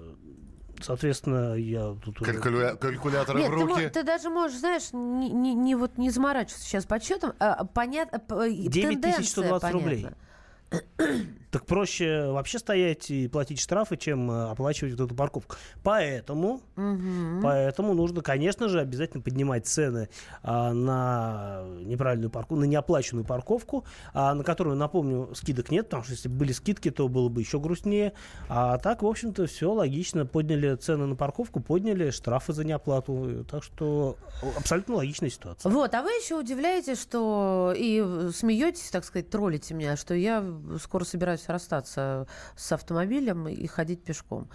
соответственно, 0.80 1.54
я 1.54 1.94
тут 2.04 2.18
Калькуля... 2.18 2.74
Калькуляторы 2.74 3.40
Нет, 3.40 3.50
в 3.50 3.54
руки. 3.54 3.82
Ты, 3.82 3.90
ты 3.90 4.02
даже 4.02 4.30
можешь, 4.30 4.58
знаешь, 4.58 4.92
не, 4.92 5.30
не, 5.30 5.54
не 5.54 5.76
вот 5.76 5.96
не 5.96 6.10
заморачиваться 6.10 6.66
сейчас 6.66 6.86
подсчетом. 6.86 7.34
А, 7.38 7.64
понятно, 7.64 8.20
9120 8.48 9.72
рублей. 9.72 10.06
Так 11.50 11.64
проще 11.64 12.30
вообще 12.30 12.58
стоять 12.58 13.10
и 13.10 13.26
платить 13.26 13.58
штрафы, 13.58 13.96
чем 13.96 14.30
э, 14.30 14.50
оплачивать 14.50 14.94
вот 14.94 15.06
эту 15.06 15.14
парковку. 15.14 15.56
Поэтому, 15.82 16.60
угу. 16.76 17.42
поэтому 17.42 17.94
нужно, 17.94 18.20
конечно 18.20 18.68
же, 18.68 18.80
обязательно 18.80 19.22
поднимать 19.22 19.66
цены 19.66 20.10
а, 20.42 20.72
на 20.72 21.64
неправильную 21.80 22.30
парковку, 22.30 22.56
на 22.56 22.64
неоплаченную 22.64 23.24
парковку, 23.24 23.84
а, 24.12 24.34
на 24.34 24.44
которую, 24.44 24.76
напомню, 24.76 25.34
скидок 25.34 25.70
нет, 25.70 25.86
потому 25.86 26.04
что 26.04 26.12
если 26.12 26.28
бы 26.28 26.36
были 26.36 26.52
скидки, 26.52 26.90
то 26.90 27.08
было 27.08 27.28
бы 27.30 27.40
еще 27.40 27.58
грустнее. 27.58 28.12
А 28.48 28.76
так, 28.78 29.02
в 29.02 29.06
общем-то, 29.06 29.46
все 29.46 29.72
логично. 29.72 30.26
Подняли 30.26 30.74
цены 30.76 31.06
на 31.06 31.16
парковку, 31.16 31.60
подняли 31.60 32.10
штрафы 32.10 32.52
за 32.52 32.64
неоплату. 32.64 33.46
Так 33.50 33.62
что 33.62 34.16
абсолютно 34.56 34.96
логичная 34.96 35.30
ситуация. 35.30 35.70
Вот, 35.70 35.94
а 35.94 36.02
вы 36.02 36.10
еще 36.10 36.38
удивляетесь, 36.38 37.00
что 37.00 37.72
и 37.76 38.30
смеетесь, 38.34 38.90
так 38.90 39.04
сказать, 39.04 39.30
троллите 39.30 39.74
меня, 39.74 39.96
что 39.96 40.14
я 40.14 40.44
скоро 40.82 41.04
собираюсь 41.04 41.37
расстаться 41.46 42.26
с 42.56 42.72
автомобилем 42.72 43.46
и 43.48 43.66
ходить 43.66 44.02
пешком. 44.02 44.48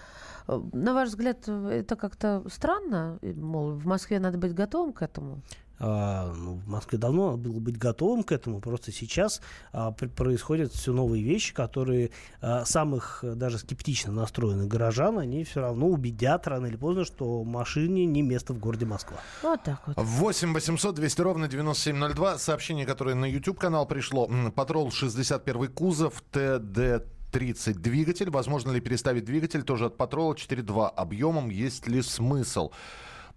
На 0.48 0.94
ваш 0.94 1.10
взгляд, 1.10 1.48
это 1.48 1.96
как-то 1.96 2.44
странно? 2.50 3.20
Мол, 3.22 3.72
в 3.72 3.86
Москве 3.86 4.20
надо 4.20 4.38
быть 4.38 4.54
готовым 4.54 4.94
к 4.94 5.02
этому? 5.02 5.42
А, 5.80 6.32
ну, 6.34 6.56
в 6.56 6.68
Москве 6.68 6.98
давно 6.98 7.32
надо 7.32 7.50
было 7.50 7.60
быть 7.60 7.78
готовым 7.78 8.24
к 8.24 8.32
этому, 8.32 8.60
просто 8.62 8.92
сейчас 8.92 9.42
а, 9.72 9.92
происходят 9.92 10.72
все 10.72 10.94
новые 10.94 11.24
вещи, 11.24 11.54
которые 11.54 12.12
а, 12.42 12.64
самых 12.66 13.24
даже 13.24 13.58
скептично 13.58 14.12
настроенных 14.12 14.68
горожан, 14.68 15.20
они 15.20 15.44
все 15.44 15.62
равно 15.62 15.88
убедят 15.88 16.48
рано 16.48 16.68
или 16.68 16.78
поздно, 16.78 17.06
что 17.06 17.44
машине 17.44 18.06
не 18.06 18.22
место 18.22 18.54
в 18.54 18.60
городе 18.60 18.86
Москва. 18.86 19.18
Вот 19.42 19.64
так 19.64 19.82
вот. 19.88 19.98
8 19.98 20.54
800 20.54 20.96
200 20.96 21.22
ровно 21.22 21.48
9702. 21.48 22.38
Сообщение, 22.38 22.86
которое 22.86 23.16
на 23.16 23.26
YouTube-канал 23.26 23.86
пришло. 23.86 24.30
Патрол 24.56 24.92
61 24.92 25.68
кузов 25.70 26.24
ТД 26.32 27.06
30 27.32 27.82
двигатель. 27.82 28.30
Возможно 28.30 28.72
ли 28.72 28.80
переставить 28.80 29.26
двигатель 29.26 29.64
тоже 29.64 29.88
от 29.88 29.98
патрола 29.98 30.34
4.2 30.34 30.88
объемом? 30.88 31.50
Есть 31.50 31.88
ли 31.88 32.02
смысл? 32.02 32.72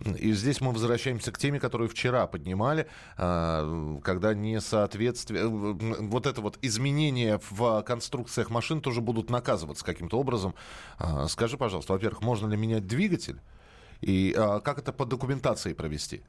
И 0.05 0.33
здесь 0.33 0.61
мы 0.61 0.73
возвращаемся 0.73 1.33
к 1.33 1.39
теме, 1.39 1.59
которую 1.59 1.89
вчера 1.89 2.27
поднимали, 2.27 2.87
а, 3.17 3.99
когда 4.03 4.35
несоответствие, 4.35 5.47
вот 5.49 6.27
это 6.27 6.41
вот 6.43 6.59
изменение 6.61 7.41
в 7.51 7.83
конструкциях 7.83 8.51
машин 8.51 8.83
тоже 8.83 9.01
будут 9.01 9.31
наказываться 9.31 9.85
каким-то 9.85 10.19
образом. 10.19 10.55
А, 10.99 11.29
скажи, 11.29 11.57
пожалуйста, 11.57 11.95
во-первых, 11.95 12.23
можно 12.23 12.47
ли 12.47 12.57
менять 12.57 12.87
двигатель? 12.87 13.41
И 14.03 14.35
а, 14.37 14.61
как 14.61 14.79
это 14.79 14.93
по 14.93 15.07
документации 15.07 15.73
провести? 15.73 16.23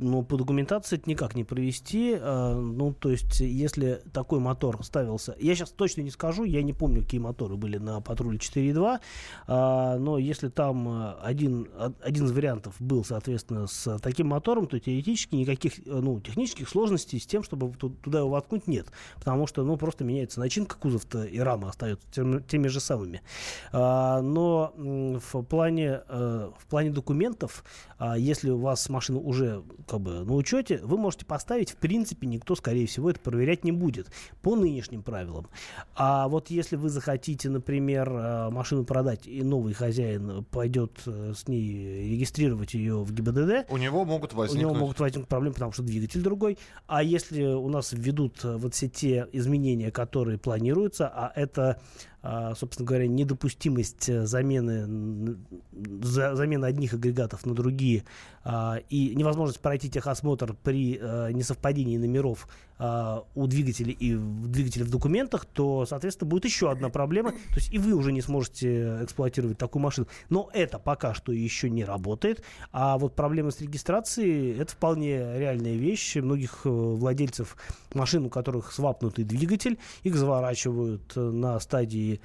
Ну, 0.00 0.22
по 0.22 0.36
документации 0.36 0.96
это 0.96 1.10
никак 1.10 1.34
не 1.34 1.42
провести. 1.42 2.16
А, 2.18 2.54
ну, 2.54 2.92
то 2.92 3.10
есть, 3.10 3.40
если 3.40 4.00
такой 4.12 4.38
мотор 4.38 4.82
ставился... 4.84 5.34
Я 5.40 5.56
сейчас 5.56 5.70
точно 5.70 6.02
не 6.02 6.10
скажу, 6.10 6.44
я 6.44 6.62
не 6.62 6.72
помню, 6.72 7.02
какие 7.02 7.20
моторы 7.20 7.56
были 7.56 7.78
на 7.78 8.00
патруле 8.00 8.38
4.2, 8.38 9.00
а, 9.48 9.98
но 9.98 10.18
если 10.18 10.48
там 10.48 10.88
а, 10.88 11.18
один, 11.22 11.68
один 12.00 12.26
из 12.26 12.32
вариантов 12.32 12.76
был, 12.78 13.04
соответственно, 13.04 13.66
с 13.66 13.98
таким 13.98 14.28
мотором, 14.28 14.68
то 14.68 14.78
теоретически 14.78 15.34
никаких 15.34 15.84
ну, 15.84 16.20
технических 16.20 16.68
сложностей 16.68 17.18
с 17.18 17.26
тем, 17.26 17.42
чтобы 17.42 17.72
туда 17.74 18.20
его 18.20 18.30
воткнуть, 18.30 18.68
нет. 18.68 18.86
Потому 19.16 19.48
что, 19.48 19.64
ну, 19.64 19.76
просто 19.76 20.04
меняется 20.04 20.38
начинка 20.38 20.76
кузов-то 20.76 21.24
и 21.24 21.40
рама 21.40 21.70
остается 21.70 22.06
теми, 22.12 22.40
теми 22.42 22.68
же 22.68 22.78
самыми. 22.78 23.22
Но 23.72 24.72
в 24.76 25.42
плане, 25.42 26.02
э, 26.08 26.50
в 26.56 26.66
плане 26.66 26.90
документов, 26.90 27.64
если 28.16 28.50
у 28.50 28.58
вас 28.58 28.88
машина 28.88 29.17
уже 29.18 29.62
как 29.86 30.00
бы 30.00 30.24
на 30.24 30.34
учете, 30.34 30.80
вы 30.82 30.96
можете 30.98 31.24
поставить, 31.24 31.70
в 31.70 31.76
принципе, 31.76 32.26
никто, 32.26 32.54
скорее 32.54 32.86
всего, 32.86 33.10
это 33.10 33.20
проверять 33.20 33.64
не 33.64 33.72
будет 33.72 34.08
по 34.42 34.56
нынешним 34.56 35.02
правилам. 35.02 35.48
А 35.94 36.28
вот 36.28 36.50
если 36.50 36.76
вы 36.76 36.88
захотите, 36.88 37.48
например, 37.48 38.10
э, 38.10 38.50
машину 38.50 38.84
продать, 38.84 39.26
и 39.26 39.42
новый 39.42 39.74
хозяин 39.74 40.44
пойдет 40.44 41.00
э, 41.06 41.32
с 41.36 41.48
ней 41.48 42.10
регистрировать 42.12 42.74
ее 42.74 43.02
в 43.02 43.12
ГИБДД, 43.12 43.70
у 43.70 43.76
него 43.76 44.04
могут 44.04 44.32
возникнуть, 44.34 44.64
у 44.64 44.68
него 44.68 44.78
могут 44.78 45.00
возникнуть 45.00 45.28
проблемы, 45.28 45.54
потому 45.54 45.72
что 45.72 45.82
двигатель 45.82 46.22
другой. 46.22 46.58
А 46.86 47.02
если 47.02 47.44
у 47.44 47.68
нас 47.68 47.92
введут 47.92 48.44
э, 48.44 48.56
вот 48.56 48.74
все 48.74 48.88
те 48.88 49.26
изменения, 49.32 49.90
которые 49.90 50.38
планируются, 50.38 51.08
а 51.08 51.32
это 51.34 51.80
собственно 52.56 52.86
говоря, 52.86 53.06
недопустимость 53.06 54.08
э, 54.08 54.26
замены, 54.26 55.36
замены 56.02 56.64
одних 56.64 56.94
агрегатов 56.94 57.46
на 57.46 57.54
другие 57.54 58.04
а, 58.42 58.80
и 58.88 59.14
невозможность 59.14 59.60
пройти 59.60 59.88
техосмотр 59.88 60.54
при 60.54 60.98
э, 61.00 61.30
несовпадении 61.32 61.96
номеров 61.96 62.48
у 62.78 63.46
двигателя 63.46 63.92
и 63.92 64.14
в 64.14 64.48
двигателе 64.48 64.84
в 64.84 64.90
документах, 64.90 65.44
то, 65.46 65.84
соответственно, 65.86 66.28
будет 66.28 66.44
еще 66.44 66.70
одна 66.70 66.88
проблема. 66.90 67.32
То 67.32 67.56
есть 67.56 67.72
и 67.72 67.78
вы 67.78 67.92
уже 67.94 68.12
не 68.12 68.20
сможете 68.20 69.02
эксплуатировать 69.02 69.58
такую 69.58 69.82
машину. 69.82 70.06
Но 70.28 70.48
это 70.52 70.78
пока 70.78 71.14
что 71.14 71.32
еще 71.32 71.70
не 71.70 71.84
работает. 71.84 72.42
А 72.72 72.98
вот 72.98 73.14
проблема 73.14 73.50
с 73.50 73.60
регистрацией 73.60 74.56
это 74.58 74.72
вполне 74.72 75.18
реальная 75.38 75.74
вещь. 75.74 76.16
Многих 76.16 76.60
э, 76.64 76.68
владельцев 76.68 77.56
машин, 77.94 78.26
у 78.26 78.30
которых 78.30 78.72
свапнутый 78.72 79.24
двигатель, 79.24 79.78
их 80.02 80.16
заворачивают 80.16 81.16
на 81.16 81.58
стадии 81.60 82.20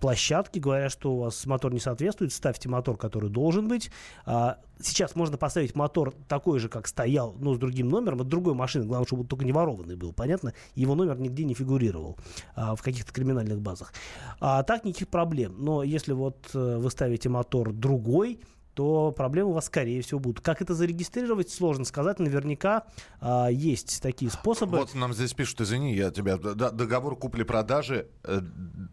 площадки, 0.00 0.58
говорят, 0.58 0.90
что 0.92 1.14
у 1.14 1.18
вас 1.20 1.44
мотор 1.46 1.72
не 1.72 1.80
соответствует, 1.80 2.32
ставьте 2.32 2.68
мотор, 2.68 2.96
который 2.96 3.30
должен 3.30 3.68
быть. 3.68 3.90
А, 4.24 4.58
сейчас 4.80 5.14
можно 5.14 5.36
поставить 5.36 5.74
мотор 5.74 6.14
такой 6.28 6.58
же, 6.58 6.68
как 6.68 6.86
стоял, 6.86 7.34
но 7.38 7.54
с 7.54 7.58
другим 7.58 7.88
номером, 7.88 8.20
от 8.20 8.28
другой 8.28 8.54
машины, 8.54 8.86
главное, 8.86 9.06
чтобы 9.06 9.24
только 9.24 9.44
не 9.44 9.52
ворованный 9.52 9.96
был, 9.96 10.12
понятно? 10.12 10.52
Его 10.74 10.94
номер 10.94 11.18
нигде 11.18 11.44
не 11.44 11.54
фигурировал 11.54 12.16
а, 12.54 12.74
в 12.74 12.82
каких-то 12.82 13.12
криминальных 13.12 13.60
базах. 13.60 13.92
А 14.40 14.62
так 14.62 14.84
никаких 14.84 15.08
проблем. 15.08 15.56
Но 15.58 15.82
если 15.82 16.12
вот 16.12 16.50
э, 16.54 16.76
вы 16.78 16.90
ставите 16.90 17.28
мотор 17.28 17.72
другой, 17.72 18.40
то 18.76 19.10
проблемы 19.10 19.50
у 19.50 19.52
вас, 19.54 19.64
скорее 19.66 20.02
всего, 20.02 20.20
будут. 20.20 20.44
Как 20.44 20.60
это 20.60 20.74
зарегистрировать, 20.74 21.50
сложно 21.50 21.86
сказать. 21.86 22.18
Наверняка 22.18 22.84
а, 23.22 23.48
есть 23.48 24.02
такие 24.02 24.30
способы. 24.30 24.76
Вот 24.76 24.94
нам 24.94 25.14
здесь 25.14 25.32
пишут, 25.32 25.62
извини, 25.62 25.94
я 25.94 26.10
тебя... 26.10 26.36
Договор 26.36 27.16
купли-продажи 27.16 28.06
э, 28.22 28.40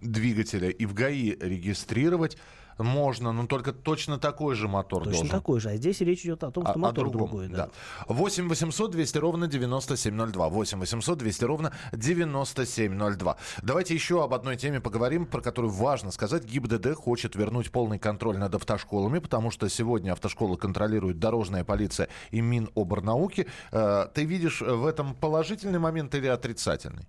двигателя 0.02 0.70
и 0.70 0.86
в 0.86 0.94
ГАИ 0.94 1.36
регистрировать 1.38 2.38
Можно, 2.78 3.32
но 3.32 3.48
только 3.48 3.74
точно 3.74 4.18
такой 4.18 4.56
же 4.56 4.68
мотор 4.68 5.04
точно 5.04 5.20
должен. 5.20 5.30
такой 5.30 5.60
же. 5.60 5.70
А 5.70 5.76
здесь 5.76 6.02
речь 6.02 6.22
идет 6.22 6.44
о 6.44 6.52
том, 6.52 6.64
что 6.64 6.74
а, 6.74 6.78
мотор 6.78 7.10
другом, 7.10 7.30
другой. 7.30 7.48
Да. 7.48 7.68
да. 7.68 8.14
8 8.14 8.50
800 8.50 8.92
200 8.92 9.18
ровно 9.18 9.48
9702. 9.48 10.50
8 10.50 10.80
800 10.80 11.18
200 11.18 11.44
ровно 11.46 11.74
9702. 11.94 13.38
Давайте 13.62 13.94
еще 13.94 14.24
об 14.24 14.34
одной 14.34 14.58
теме 14.58 14.80
поговорим, 14.80 15.26
про 15.26 15.42
которую 15.42 15.72
важно 15.72 16.12
сказать. 16.12 16.46
ГИБДД 16.46 16.96
хочет 16.96 17.36
вернуть 17.36 17.72
полный 17.72 18.00
контроль 18.00 18.38
над 18.38 18.56
автошколами, 18.56 19.20
потому 19.20 19.52
что 19.52 19.70
сегодня 19.70 20.12
автошколы 20.12 20.58
контролирует 20.58 21.20
дорожная 21.20 21.64
полиция 21.64 22.08
и 22.32 22.42
Миноборнауки. 22.42 23.48
Э, 23.72 24.08
ты 24.14 24.26
видишь 24.26 24.62
в 24.62 24.86
этом 24.86 25.16
положительный 25.16 25.80
момент 25.80 26.16
или 26.16 26.28
отрицательный? 26.28 27.08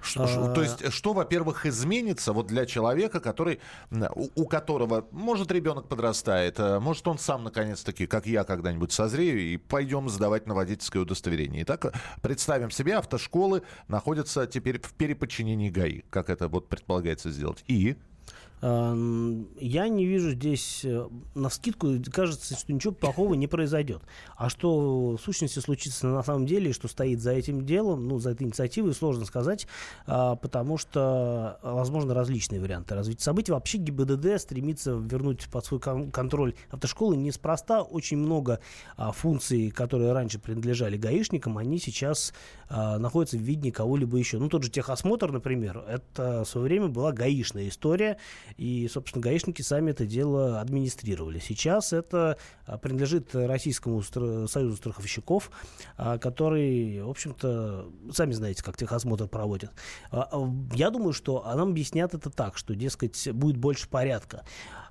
Что, 0.00 0.24
а... 0.24 0.54
То 0.54 0.62
есть, 0.62 0.92
что, 0.92 1.12
во-первых, 1.12 1.66
изменится 1.66 2.32
вот 2.32 2.46
для 2.46 2.66
человека, 2.66 3.20
который, 3.20 3.60
у, 3.90 4.28
у 4.34 4.46
которого, 4.46 5.06
может, 5.10 5.50
ребенок 5.52 5.88
подрастает, 5.88 6.58
э, 6.58 6.78
может, 6.78 7.06
он 7.08 7.18
сам, 7.18 7.44
наконец-таки, 7.44 8.06
как 8.06 8.26
я, 8.26 8.44
когда-нибудь 8.44 8.92
созрею, 8.92 9.40
и 9.40 9.56
пойдем 9.56 10.08
сдавать 10.08 10.46
на 10.46 10.54
водительское 10.54 11.02
удостоверение. 11.02 11.62
Итак, 11.62 11.94
представим 12.22 12.70
себе, 12.70 12.96
автошколы 12.96 13.62
находятся 13.88 14.46
теперь 14.46 14.80
в 14.80 14.92
переподчинении 14.94 15.70
ГАИ, 15.70 16.02
как 16.10 16.30
это 16.30 16.48
вот 16.48 16.68
предполагается 16.68 17.30
сделать. 17.30 17.64
И... 17.66 17.96
Я 18.60 19.88
не 19.88 20.04
вижу 20.04 20.32
здесь, 20.32 20.84
э, 20.84 21.08
на 21.34 21.48
скидку 21.48 21.94
кажется, 22.12 22.56
что 22.56 22.72
ничего 22.72 22.92
плохого 22.92 23.34
не 23.34 23.46
произойдет. 23.46 24.02
А 24.36 24.48
что 24.48 25.16
в 25.16 25.20
сущности 25.20 25.60
случится 25.60 26.08
на 26.08 26.22
самом 26.24 26.44
деле, 26.44 26.72
что 26.72 26.88
стоит 26.88 27.20
за 27.20 27.32
этим 27.32 27.64
делом, 27.64 28.08
ну, 28.08 28.18
за 28.18 28.30
этой 28.30 28.42
инициативой, 28.44 28.94
сложно 28.94 29.26
сказать, 29.26 29.68
а, 30.06 30.34
потому 30.34 30.76
что, 30.76 31.60
возможно, 31.62 32.14
различные 32.14 32.60
варианты 32.60 32.96
развития 32.96 33.22
событий. 33.22 33.52
Вообще 33.52 33.78
ГИБДД 33.78 34.40
стремится 34.40 34.92
вернуть 34.92 35.48
под 35.50 35.64
свой 35.64 35.80
контроль 35.80 36.54
автошколы 36.70 37.16
неспроста. 37.16 37.82
Очень 37.82 38.18
много 38.18 38.58
а, 38.96 39.12
функций, 39.12 39.70
которые 39.70 40.12
раньше 40.12 40.40
принадлежали 40.40 40.96
гаишникам, 40.96 41.58
они 41.58 41.78
сейчас 41.78 42.34
а, 42.68 42.98
находятся 42.98 43.36
в 43.36 43.40
виде 43.40 43.72
кого-либо 43.72 44.16
еще. 44.18 44.38
Ну, 44.38 44.48
тот 44.48 44.62
же 44.62 44.70
техосмотр, 44.70 45.32
например, 45.32 45.84
это 45.88 46.44
в 46.44 46.48
свое 46.48 46.66
время 46.66 46.88
была 46.88 47.12
гаишная 47.12 47.68
история, 47.68 48.18
и, 48.56 48.88
собственно, 48.88 49.22
гаишники 49.22 49.62
сами 49.62 49.90
это 49.90 50.06
дело 50.06 50.60
администрировали. 50.60 51.38
Сейчас 51.38 51.92
это 51.92 52.36
а, 52.66 52.78
принадлежит 52.78 53.34
Российскому 53.34 54.02
союзу 54.02 54.76
страховщиков, 54.76 55.50
а, 55.96 56.18
который, 56.18 57.02
в 57.02 57.10
общем-то, 57.10 57.90
сами 58.12 58.32
знаете, 58.32 58.62
как 58.62 58.76
техосмотр 58.76 59.26
проводит. 59.28 59.70
А, 60.10 60.28
я 60.74 60.90
думаю, 60.90 61.12
что 61.12 61.42
нам 61.54 61.70
объяснят 61.70 62.14
это 62.14 62.30
так, 62.30 62.56
что, 62.56 62.74
дескать, 62.74 63.28
будет 63.32 63.56
больше 63.56 63.88
порядка. 63.88 64.44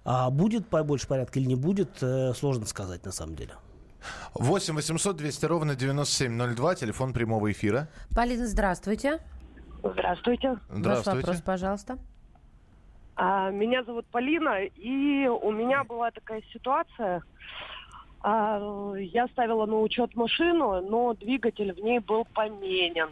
А 0.04 0.30
будет 0.30 0.70
больше 0.70 1.06
порядка 1.08 1.40
или 1.40 1.48
не 1.48 1.56
будет, 1.56 2.02
э, 2.02 2.34
сложно 2.34 2.66
сказать 2.66 3.06
на 3.06 3.12
самом 3.12 3.36
деле. 3.36 3.56
8 4.36 4.76
800 4.76 5.16
200 5.16 5.46
ровно 5.46 5.76
9702, 5.76 6.76
телефон 6.76 7.14
прямого 7.14 7.52
эфира. 7.52 7.88
Полина, 8.16 8.48
здравствуйте. 8.48 9.20
Здравствуйте. 9.84 10.58
Здравствуйте. 10.70 11.10
Ваш 11.10 11.26
вопрос, 11.26 11.42
пожалуйста. 11.42 11.98
А, 13.16 13.50
меня 13.50 13.84
зовут 13.84 14.06
Полина, 14.08 14.64
и 14.64 15.28
у 15.28 15.52
меня 15.52 15.84
была 15.84 16.12
такая 16.12 16.44
ситуация. 16.54 17.24
А, 18.22 18.94
я 18.96 19.28
ставила 19.28 19.66
на 19.66 19.82
учет 19.82 20.16
машину, 20.16 20.82
но 20.82 21.14
двигатель 21.14 21.74
в 21.74 21.80
ней 21.80 22.00
был 22.00 22.26
поменен. 22.34 23.10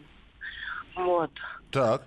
Вот. 0.95 1.31
Так. 1.71 2.03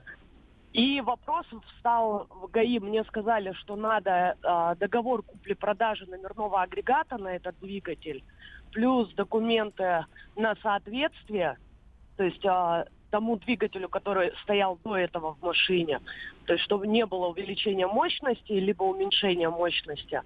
И 0.73 1.01
вопрос 1.01 1.47
встал 1.67 2.27
в 2.31 2.49
ГАИ. 2.51 2.79
Мне 2.79 3.05
сказали, 3.05 3.53
что 3.53 3.75
надо 3.77 4.37
а, 4.43 4.75
договор 4.75 5.23
купли-продажи 5.23 6.07
номерного 6.07 6.63
агрегата 6.63 7.17
на 7.17 7.29
этот 7.29 7.59
двигатель, 7.61 8.23
плюс 8.73 9.13
документы 9.15 10.05
на 10.37 10.55
соответствие. 10.63 11.57
То 12.17 12.25
есть 12.25 12.45
а, 12.45 12.85
тому 13.11 13.37
двигателю, 13.37 13.89
который 13.89 14.33
стоял 14.43 14.79
до 14.85 14.97
этого 14.97 15.35
в 15.35 15.43
машине. 15.43 16.01
То 16.47 16.53
есть, 16.55 16.65
чтобы 16.65 16.87
не 16.87 17.07
было 17.07 17.29
увеличения 17.29 17.87
мощности, 17.87 18.53
либо 18.53 18.85
уменьшения 18.85 19.49
мощности. 19.49 20.23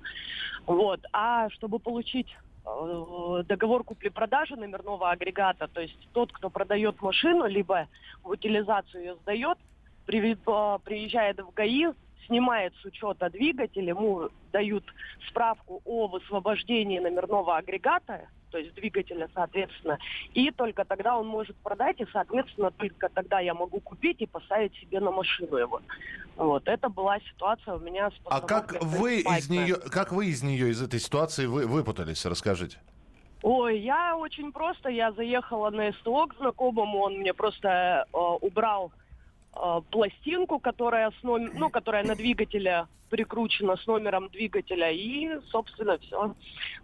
Вот. 0.66 1.00
А 1.12 1.48
чтобы 1.50 1.78
получить 1.78 2.28
э, 2.64 3.42
договор 3.46 3.84
купли-продажи 3.84 4.56
номерного 4.56 5.10
агрегата, 5.10 5.68
то 5.68 5.80
есть 5.80 5.96
тот, 6.12 6.32
кто 6.32 6.50
продает 6.50 7.00
машину, 7.02 7.46
либо 7.46 7.88
в 8.22 8.30
утилизацию 8.30 9.02
ее 9.02 9.14
сдает, 9.16 9.58
э, 9.58 9.71
приезжает 10.06 11.40
в 11.40 11.52
ГАИ, 11.52 11.92
снимает 12.26 12.72
с 12.80 12.84
учета 12.84 13.30
двигатель, 13.30 13.88
ему 13.88 14.28
дают 14.52 14.84
справку 15.28 15.82
о 15.84 16.06
высвобождении 16.08 16.98
номерного 16.98 17.56
агрегата, 17.56 18.28
то 18.50 18.58
есть 18.58 18.74
двигателя, 18.74 19.28
соответственно, 19.34 19.98
и 20.34 20.50
только 20.50 20.84
тогда 20.84 21.18
он 21.18 21.26
может 21.26 21.56
продать, 21.56 22.00
и, 22.00 22.06
соответственно, 22.12 22.70
только 22.70 23.08
тогда 23.08 23.40
я 23.40 23.54
могу 23.54 23.80
купить 23.80 24.20
и 24.20 24.26
поставить 24.26 24.74
себе 24.74 25.00
на 25.00 25.10
машину 25.10 25.56
его. 25.56 25.80
Вот, 26.36 26.68
это 26.68 26.88
была 26.88 27.18
ситуация 27.20 27.74
у 27.74 27.80
меня 27.80 28.10
с 28.10 28.14
А 28.26 28.40
как 28.40 28.76
вы 28.82 29.20
из 29.20 29.48
нее, 29.48 29.76
как 29.76 30.12
вы 30.12 30.26
из 30.26 30.42
нее, 30.42 30.70
из 30.70 30.82
этой 30.82 31.00
ситуации 31.00 31.46
вы, 31.46 31.66
выпутались, 31.66 32.24
расскажите? 32.26 32.78
Ой, 33.42 33.80
я 33.80 34.16
очень 34.16 34.52
просто, 34.52 34.88
я 34.88 35.10
заехала 35.12 35.70
на 35.70 35.92
СТО 35.92 36.26
к 36.26 36.36
знакомому, 36.36 37.00
он 37.00 37.18
мне 37.18 37.34
просто 37.34 38.06
э, 38.06 38.16
убрал 38.16 38.92
э, 39.54 39.80
пластинку, 39.90 40.58
которая, 40.58 41.10
с 41.10 41.22
ном... 41.22 41.50
ну, 41.54 41.70
которая 41.70 42.04
на 42.04 42.14
двигателе 42.14 42.86
прикручена 43.12 43.76
с 43.76 43.86
номером 43.86 44.30
двигателя. 44.30 44.90
И, 44.90 45.28
собственно, 45.50 45.98
все. 45.98 46.34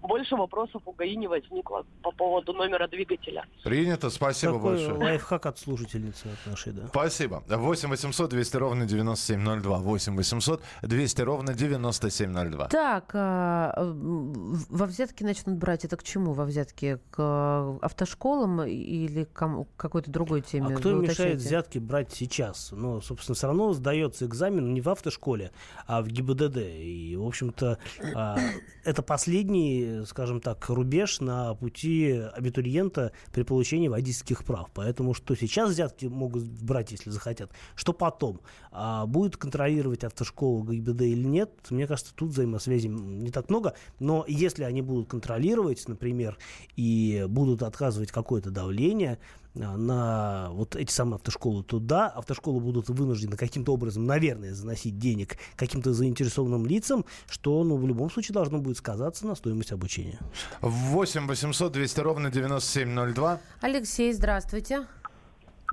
Больше 0.03 0.37
вопросов 0.37 0.83
у 0.85 0.93
ГАИ 0.93 1.17
не 1.17 1.27
возникло 1.27 1.87
по 2.03 2.13
поводу 2.13 2.53
номера 2.53 2.87
двигателя. 2.87 3.47
Принято, 3.65 4.11
спасибо 4.11 4.53
Такой 4.53 4.73
большое. 4.73 4.99
лайфхак 4.99 5.47
от 5.47 5.59
слушательницы 5.59 6.27
от 6.27 6.51
нашей, 6.51 6.73
да. 6.75 6.87
Спасибо. 6.89 7.43
8 7.49 7.89
800 7.89 8.31
200 8.31 8.57
ровно 8.59 8.85
9702. 8.85 9.79
8 9.79 10.17
800 10.17 10.63
200 10.83 11.23
ровно 11.23 11.55
9702. 11.55 12.69
Так, 12.69 13.11
а, 13.15 13.73
во 13.79 14.85
взятки 14.85 15.23
начнут 15.23 15.57
брать. 15.57 15.87
Это 15.87 15.97
к 15.97 16.03
чему 16.03 16.35
во 16.35 16.45
взятки? 16.45 16.99
К 17.11 17.79
автошколам 17.81 18.65
или 18.65 19.25
к 19.25 19.67
какой-то 19.79 20.11
другой 20.11 20.43
теме? 20.43 20.75
А 20.75 20.79
кто 20.79 20.93
мешает 20.93 21.39
взятки 21.39 21.79
брать 21.79 22.13
сейчас? 22.13 22.58
Ну, 22.73 23.01
собственно, 23.01 23.35
все 23.35 23.47
равно 23.47 23.73
сдается 23.73 24.27
экзамен 24.27 24.73
не 24.75 24.81
в 24.81 24.89
автошколе, 24.89 25.53
а 25.87 26.03
в 26.03 26.09
ГИБДД. 26.09 26.57
И, 26.59 27.17
в 27.17 27.27
общем-то, 27.27 27.79
а, 28.15 28.39
это 28.85 29.03
последний, 29.03 30.05
скажем 30.07 30.41
так, 30.41 30.69
рубеж 30.69 31.21
на 31.21 31.55
пути 31.55 32.23
абитуриента 32.35 33.13
при 33.33 33.43
получении 33.43 33.89
водительских 33.89 34.45
прав. 34.45 34.71
Поэтому 34.75 35.15
что 35.15 35.35
сейчас 35.35 35.71
взятки 35.71 36.07
могут 36.07 36.45
брать, 36.45 36.93
если 36.93 37.11
захотят, 37.11 37.51
что 37.75 37.93
потом. 37.93 38.41
А 38.71 39.07
будет 39.07 39.37
контролировать 39.37 40.05
автошколу 40.05 40.65
ГИБДД 40.65 41.03
или 41.03 41.25
нет, 41.25 41.51
мне 41.71 41.87
кажется, 41.87 42.13
тут 42.15 42.31
взаимосвязи 42.31 42.89
не 42.89 43.31
так 43.31 43.51
много. 43.51 43.75
Но 43.99 44.25
если 44.29 44.65
они 44.65 44.83
будут 44.83 45.09
контролировать, 45.09 45.87
например, 45.89 46.39
и 46.77 47.27
будут 47.29 47.63
отказывать 47.63 48.13
какое-то 48.13 48.51
давление, 48.51 49.19
на 49.55 50.49
вот 50.51 50.77
эти 50.77 50.91
самые 50.91 51.17
автошколы 51.17 51.63
туда. 51.63 52.09
Автошколы 52.09 52.61
будут 52.61 52.89
вынуждены 52.89 53.37
каким-то 53.37 53.73
образом, 53.73 54.07
наверное, 54.07 54.53
заносить 54.53 54.99
денег 54.99 55.37
каким-то 55.57 55.93
заинтересованным 55.93 56.67
лицам, 56.67 57.05
что, 57.29 57.63
ну, 57.65 57.77
в 57.77 57.87
любом 57.87 58.11
случае 58.11 58.35
должно 58.35 58.59
будет 58.59 58.77
сказаться 58.77 59.27
на 59.27 59.35
стоимость 59.35 59.73
обучения. 59.73 60.19
8 60.61 61.27
800 61.27 61.73
200 61.73 62.01
ровно 62.01 62.31
9702. 62.31 63.41
Алексей, 63.61 64.13
здравствуйте. 64.13 64.87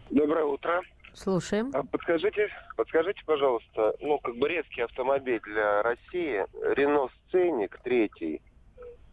Доброе 0.09 0.45
утро. 0.45 0.81
Слушаем. 1.13 1.71
А 1.73 1.83
подскажите, 1.83 2.49
подскажите, 2.75 3.21
пожалуйста, 3.25 3.95
ну, 4.01 4.19
как 4.19 4.35
бы 4.35 4.49
резкий 4.49 4.81
автомобиль 4.81 5.39
для 5.45 5.81
России, 5.81 6.45
Рено 6.75 7.07
Сценик 7.27 7.79
третий, 7.83 8.41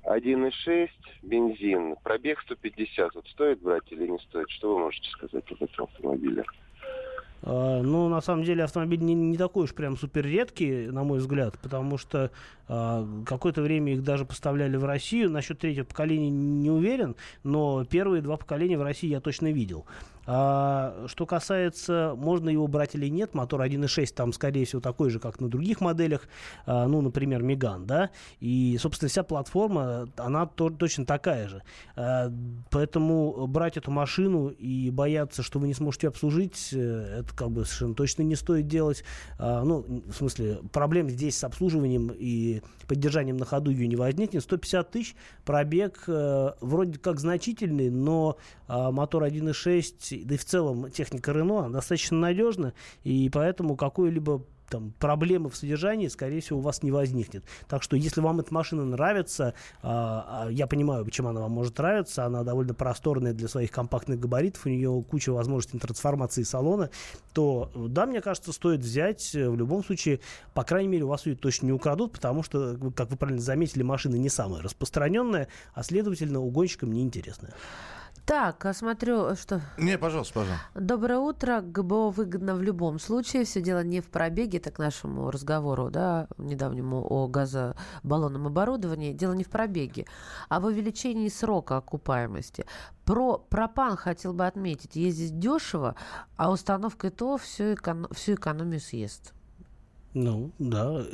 1,6 0.04 0.88
бензин, 1.22 1.96
пробег 2.02 2.40
150. 2.42 3.14
Вот 3.14 3.26
стоит 3.28 3.60
брать 3.60 3.90
или 3.90 4.06
не 4.06 4.18
стоит? 4.18 4.50
Что 4.50 4.74
вы 4.74 4.80
можете 4.80 5.08
сказать 5.10 5.44
об 5.50 5.62
этом 5.62 5.84
автомобиле? 5.84 6.44
А, 7.44 7.82
ну, 7.82 8.08
на 8.08 8.20
самом 8.20 8.44
деле, 8.44 8.64
автомобиль 8.64 9.00
не, 9.00 9.14
не 9.14 9.36
такой 9.36 9.64
уж 9.64 9.74
прям 9.74 9.96
супер 9.96 10.24
редкий, 10.24 10.86
на 10.86 11.02
мой 11.02 11.18
взгляд, 11.18 11.58
потому 11.60 11.98
что 11.98 12.30
э, 12.68 13.06
какое-то 13.26 13.62
время 13.62 13.94
их 13.94 14.04
даже 14.04 14.24
поставляли 14.24 14.76
в 14.76 14.84
Россию. 14.84 15.30
Насчет 15.30 15.58
третьего 15.58 15.84
поколения 15.84 16.30
не 16.30 16.70
уверен, 16.70 17.16
но 17.42 17.84
первые 17.84 18.22
два 18.22 18.36
поколения 18.36 18.78
в 18.78 18.82
России 18.82 19.08
я 19.08 19.20
точно 19.20 19.50
видел. 19.50 19.86
А, 20.26 21.06
что 21.06 21.26
касается, 21.26 22.14
можно 22.16 22.48
его 22.48 22.66
брать 22.66 22.94
или 22.94 23.08
нет, 23.08 23.34
мотор 23.34 23.62
1.6 23.62 24.14
там, 24.14 24.32
скорее 24.32 24.64
всего, 24.64 24.80
такой 24.80 25.10
же, 25.10 25.18
как 25.18 25.40
на 25.40 25.48
других 25.48 25.80
моделях, 25.80 26.28
а, 26.66 26.86
ну, 26.86 27.00
например, 27.00 27.42
Меган, 27.42 27.86
да, 27.86 28.10
и, 28.40 28.76
собственно, 28.80 29.08
вся 29.08 29.22
платформа, 29.22 30.08
она 30.16 30.46
то, 30.46 30.70
точно 30.70 31.06
такая 31.06 31.48
же. 31.48 31.62
А, 31.96 32.32
поэтому 32.70 33.46
брать 33.46 33.76
эту 33.76 33.90
машину 33.90 34.48
и 34.48 34.90
бояться, 34.90 35.42
что 35.42 35.58
вы 35.58 35.68
не 35.68 35.74
сможете 35.74 36.08
обслужить, 36.08 36.70
э, 36.72 37.20
это 37.20 37.34
как 37.34 37.50
бы 37.50 37.64
совершенно 37.64 37.94
точно 37.94 38.22
не 38.22 38.36
стоит 38.36 38.66
делать. 38.66 39.04
А, 39.38 39.62
ну, 39.64 39.84
в 40.06 40.14
смысле, 40.14 40.60
проблем 40.72 41.08
здесь 41.10 41.36
с 41.36 41.44
обслуживанием 41.44 42.12
и 42.14 42.62
поддержанием 42.86 43.36
на 43.36 43.44
ходу 43.44 43.70
ее 43.70 43.88
не 43.88 43.96
возникнет. 43.96 44.42
150 44.42 44.90
тысяч, 44.90 45.16
пробег 45.44 46.04
э, 46.06 46.52
вроде 46.60 46.98
как 46.98 47.18
значительный, 47.20 47.90
но 47.90 48.36
э, 48.68 48.90
мотор 48.90 49.24
1.6, 49.24 50.11
да 50.16 50.34
и 50.34 50.38
в 50.38 50.44
целом 50.44 50.90
техника 50.90 51.32
Рено 51.32 51.70
достаточно 51.70 52.18
надежна, 52.18 52.74
и 53.04 53.30
поэтому 53.30 53.76
какой-либо 53.76 54.42
там, 54.72 54.94
проблемы 54.98 55.50
в 55.50 55.56
содержании, 55.56 56.08
скорее 56.08 56.40
всего, 56.40 56.60
у 56.60 56.62
вас 56.62 56.82
не 56.82 56.90
возникнет. 56.90 57.44
Так 57.68 57.82
что, 57.82 57.94
если 57.94 58.22
вам 58.22 58.40
эта 58.40 58.54
машина 58.54 58.86
нравится, 58.86 59.52
а, 59.82 60.48
я 60.50 60.66
понимаю, 60.66 61.04
почему 61.04 61.28
она 61.28 61.42
вам 61.42 61.52
может 61.52 61.76
нравиться, 61.76 62.24
она 62.24 62.42
довольно 62.42 62.72
просторная 62.72 63.34
для 63.34 63.48
своих 63.48 63.70
компактных 63.70 64.18
габаритов, 64.18 64.64
у 64.64 64.70
нее 64.70 65.04
куча 65.08 65.30
возможностей 65.30 65.78
трансформации 65.78 66.42
салона, 66.42 66.88
то, 67.34 67.70
да, 67.74 68.06
мне 68.06 68.22
кажется, 68.22 68.50
стоит 68.52 68.80
взять 68.80 69.34
в 69.34 69.54
любом 69.54 69.84
случае, 69.84 70.20
по 70.54 70.64
крайней 70.64 70.88
мере, 70.88 71.04
у 71.04 71.08
вас 71.08 71.26
ее 71.26 71.36
точно 71.36 71.66
не 71.66 71.72
украдут, 71.72 72.12
потому 72.12 72.42
что, 72.42 72.78
как 72.96 73.10
вы 73.10 73.18
правильно 73.18 73.42
заметили, 73.42 73.82
машина 73.82 74.16
не 74.16 74.30
самая 74.30 74.62
распространенная, 74.62 75.48
а, 75.74 75.82
следовательно, 75.82 76.40
угонщикам 76.40 76.92
неинтересная. 76.92 77.52
Так, 78.24 78.64
а 78.66 78.72
смотрю, 78.72 79.34
что... 79.34 79.60
Не, 79.78 79.98
пожалуйста, 79.98 80.34
пожалуйста. 80.34 80.64
Доброе 80.74 81.18
утро. 81.18 81.60
ГБО 81.60 82.10
выгодно 82.10 82.54
в 82.54 82.62
любом 82.62 83.00
случае. 83.00 83.44
Все 83.44 83.60
дело 83.60 83.82
не 83.82 84.00
в 84.00 84.08
пробеге, 84.08 84.60
так 84.60 84.76
к 84.76 84.78
нашему 84.78 85.28
разговору, 85.30 85.90
да, 85.90 86.28
недавнему 86.38 87.04
о 87.04 87.26
газобаллонном 87.26 88.46
оборудовании. 88.46 89.12
Дело 89.12 89.32
не 89.32 89.42
в 89.42 89.50
пробеге, 89.50 90.06
а 90.48 90.60
в 90.60 90.66
увеличении 90.66 91.28
срока 91.28 91.78
окупаемости. 91.78 92.64
Про 93.04 93.38
пропан 93.38 93.96
хотел 93.96 94.32
бы 94.32 94.46
отметить. 94.46 94.94
Ездить 94.94 95.40
дешево, 95.40 95.96
а 96.36 96.52
установка 96.52 97.10
ТО 97.10 97.38
всю, 97.38 97.74
эконом... 97.74 98.06
всю 98.12 98.34
экономию 98.34 98.80
съест. 98.80 99.34
Ну, 100.14 100.52
да, 100.58 101.06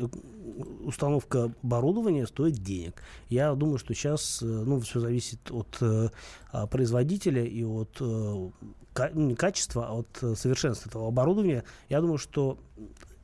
установка 0.81 1.53
оборудования 1.63 2.27
стоит 2.27 2.55
денег. 2.55 3.03
Я 3.29 3.55
думаю, 3.55 3.79
что 3.79 3.95
сейчас, 3.95 4.43
э, 4.43 4.45
ну, 4.45 4.81
все 4.81 4.99
зависит 4.99 5.39
от 5.53 5.79
э, 5.81 6.09
а, 6.51 6.67
производителя 6.67 7.45
и 7.45 7.63
от 7.63 7.97
э, 8.01 8.05
ну, 8.05 8.53
не 9.15 9.37
качества, 9.37 9.87
а 9.89 9.93
от 10.01 10.39
совершенства 10.39 10.89
этого 10.89 11.07
оборудования. 11.09 11.63
Я 11.89 12.01
думаю, 12.01 12.19
что 12.19 12.59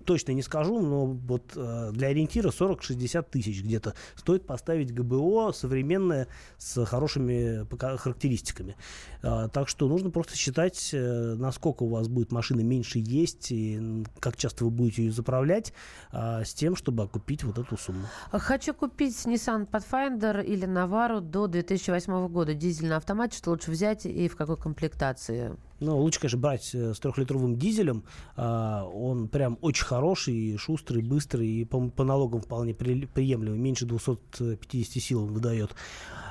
точно 0.04 0.32
не 0.32 0.42
скажу, 0.42 0.80
но 0.80 1.06
вот 1.06 1.52
э, 1.56 1.90
для 1.92 2.08
ориентира 2.08 2.50
40-60 2.50 3.26
тысяч 3.30 3.62
где-то 3.62 3.94
стоит 4.16 4.46
поставить 4.46 4.92
ГБО 4.92 5.52
современное 5.52 6.28
с 6.58 6.84
хорошими 6.84 7.66
характеристиками. 7.96 8.76
Э, 9.22 9.48
так 9.52 9.68
что 9.68 9.88
нужно 9.88 10.10
просто 10.10 10.36
считать, 10.36 10.90
э, 10.92 11.34
насколько 11.38 11.82
у 11.82 11.88
вас 11.88 12.08
будет 12.08 12.32
машина 12.32 12.60
меньше 12.60 12.98
есть 12.98 13.50
и 13.50 14.04
как 14.20 14.36
часто 14.36 14.64
вы 14.64 14.70
будете 14.70 15.04
ее 15.04 15.12
заправлять, 15.12 15.72
э, 16.12 16.44
с 16.44 16.54
тем, 16.54 16.76
чтобы 16.76 17.02
окупить 17.04 17.44
вот 17.44 17.58
эту 17.58 17.76
сумму. 17.76 18.06
Хочу 18.30 18.74
купить 18.74 19.14
Nissan 19.26 19.68
Pathfinder 19.68 20.44
или 20.44 20.66
Navaru 20.66 21.20
до 21.20 21.46
2008 21.46 22.28
года. 22.28 22.54
Дизель 22.54 22.88
на 22.88 22.96
автомате, 22.96 23.36
что 23.36 23.50
лучше 23.50 23.70
взять 23.70 24.06
и 24.06 24.28
в 24.28 24.36
какой 24.36 24.56
комплектации? 24.56 25.56
Ну, 25.84 25.98
лучше, 25.98 26.20
конечно, 26.20 26.38
брать 26.38 26.74
э, 26.74 26.94
с 26.94 26.98
трехлитровым 26.98 27.56
дизелем. 27.56 28.04
А, 28.36 28.84
он 28.84 29.28
прям 29.28 29.58
очень 29.60 29.84
хороший, 29.84 30.56
шустрый, 30.56 31.02
быстрый 31.02 31.48
и 31.48 31.64
по, 31.64 31.88
по 31.90 32.04
налогам 32.04 32.40
вполне 32.40 32.74
при, 32.74 33.06
приемлемый. 33.06 33.58
Меньше 33.58 33.84
250 33.84 35.02
сил 35.02 35.24
он 35.24 35.32
выдает. 35.32 35.74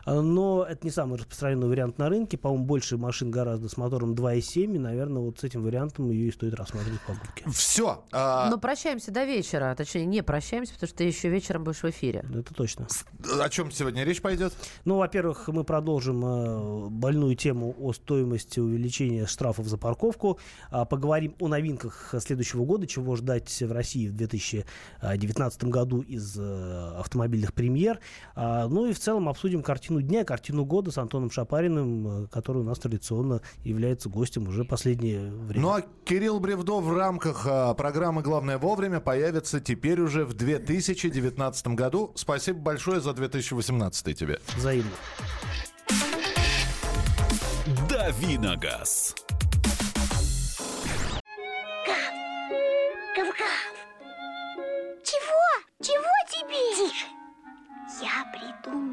А, 0.05 0.21
но 0.21 0.65
это 0.67 0.85
не 0.85 0.91
самый 0.91 1.17
распространенный 1.17 1.67
вариант 1.67 1.97
на 1.97 2.09
рынке. 2.09 2.37
По-моему, 2.37 2.65
больше 2.65 2.97
машин 2.97 3.31
гораздо 3.31 3.69
с 3.69 3.77
мотором 3.77 4.13
2.7. 4.13 4.75
И, 4.75 4.79
наверное, 4.79 5.21
вот 5.21 5.39
с 5.39 5.43
этим 5.43 5.63
вариантом 5.63 6.09
ее 6.09 6.27
и 6.27 6.31
стоит 6.31 6.53
рассматривать 6.55 6.99
в 7.01 7.05
покупке. 7.05 7.49
Все. 7.51 8.03
А... 8.11 8.49
Но 8.49 8.57
прощаемся 8.57 9.11
до 9.11 9.23
вечера. 9.23 9.73
Точнее, 9.75 10.05
не 10.05 10.23
прощаемся, 10.23 10.73
потому 10.73 10.87
что 10.87 10.97
ты 10.97 11.03
еще 11.05 11.29
вечером 11.29 11.63
будешь 11.63 11.83
в 11.83 11.89
эфире. 11.89 12.25
Это 12.33 12.53
точно. 12.53 12.87
О 13.39 13.49
чем 13.49 13.71
сегодня 13.71 14.03
речь 14.03 14.21
пойдет? 14.21 14.53
Ну, 14.85 14.97
во-первых, 14.97 15.47
мы 15.47 15.63
продолжим 15.63 16.25
э, 16.25 16.89
больную 16.89 17.35
тему 17.35 17.75
о 17.79 17.93
стоимости 17.93 18.59
увеличения 18.59 19.27
штрафов 19.43 19.67
за 19.67 19.77
парковку. 19.77 20.39
А, 20.71 20.85
поговорим 20.85 21.35
о 21.39 21.49
новинках 21.49 22.15
следующего 22.19 22.63
года, 22.63 22.87
чего 22.87 23.15
ждать 23.17 23.61
в 23.61 23.71
России 23.71 24.07
в 24.07 24.15
2019 24.15 25.65
году 25.65 26.01
из 26.01 26.37
э, 26.39 26.95
автомобильных 26.97 27.53
премьер. 27.53 27.99
А, 28.35 28.67
ну 28.69 28.85
и 28.85 28.93
в 28.93 28.99
целом 28.99 29.27
обсудим 29.27 29.61
картину 29.61 30.01
дня, 30.01 30.23
картину 30.23 30.63
года 30.63 30.91
с 30.91 30.97
Антоном 30.97 31.29
Шапариным, 31.29 32.23
э, 32.23 32.27
который 32.27 32.59
у 32.59 32.63
нас 32.63 32.79
традиционно 32.79 33.41
является 33.65 34.07
гостем 34.07 34.47
уже 34.47 34.63
последнее 34.63 35.29
время. 35.29 35.61
Ну 35.61 35.69
а 35.69 35.81
Кирилл 36.05 36.39
Бревдо 36.39 36.79
в 36.79 36.95
рамках 36.95 37.45
а, 37.45 37.73
программы 37.73 38.21
«Главное 38.21 38.57
вовремя» 38.57 39.01
появится 39.01 39.59
теперь 39.59 39.99
уже 39.99 40.23
в 40.23 40.33
2019 40.33 41.67
году. 41.67 42.13
Спасибо 42.15 42.59
большое 42.59 43.01
за 43.01 43.13
2018 43.13 44.17
тебе. 44.17 44.39
Взаимно. 44.55 44.91
Давиногаз. 47.89 49.15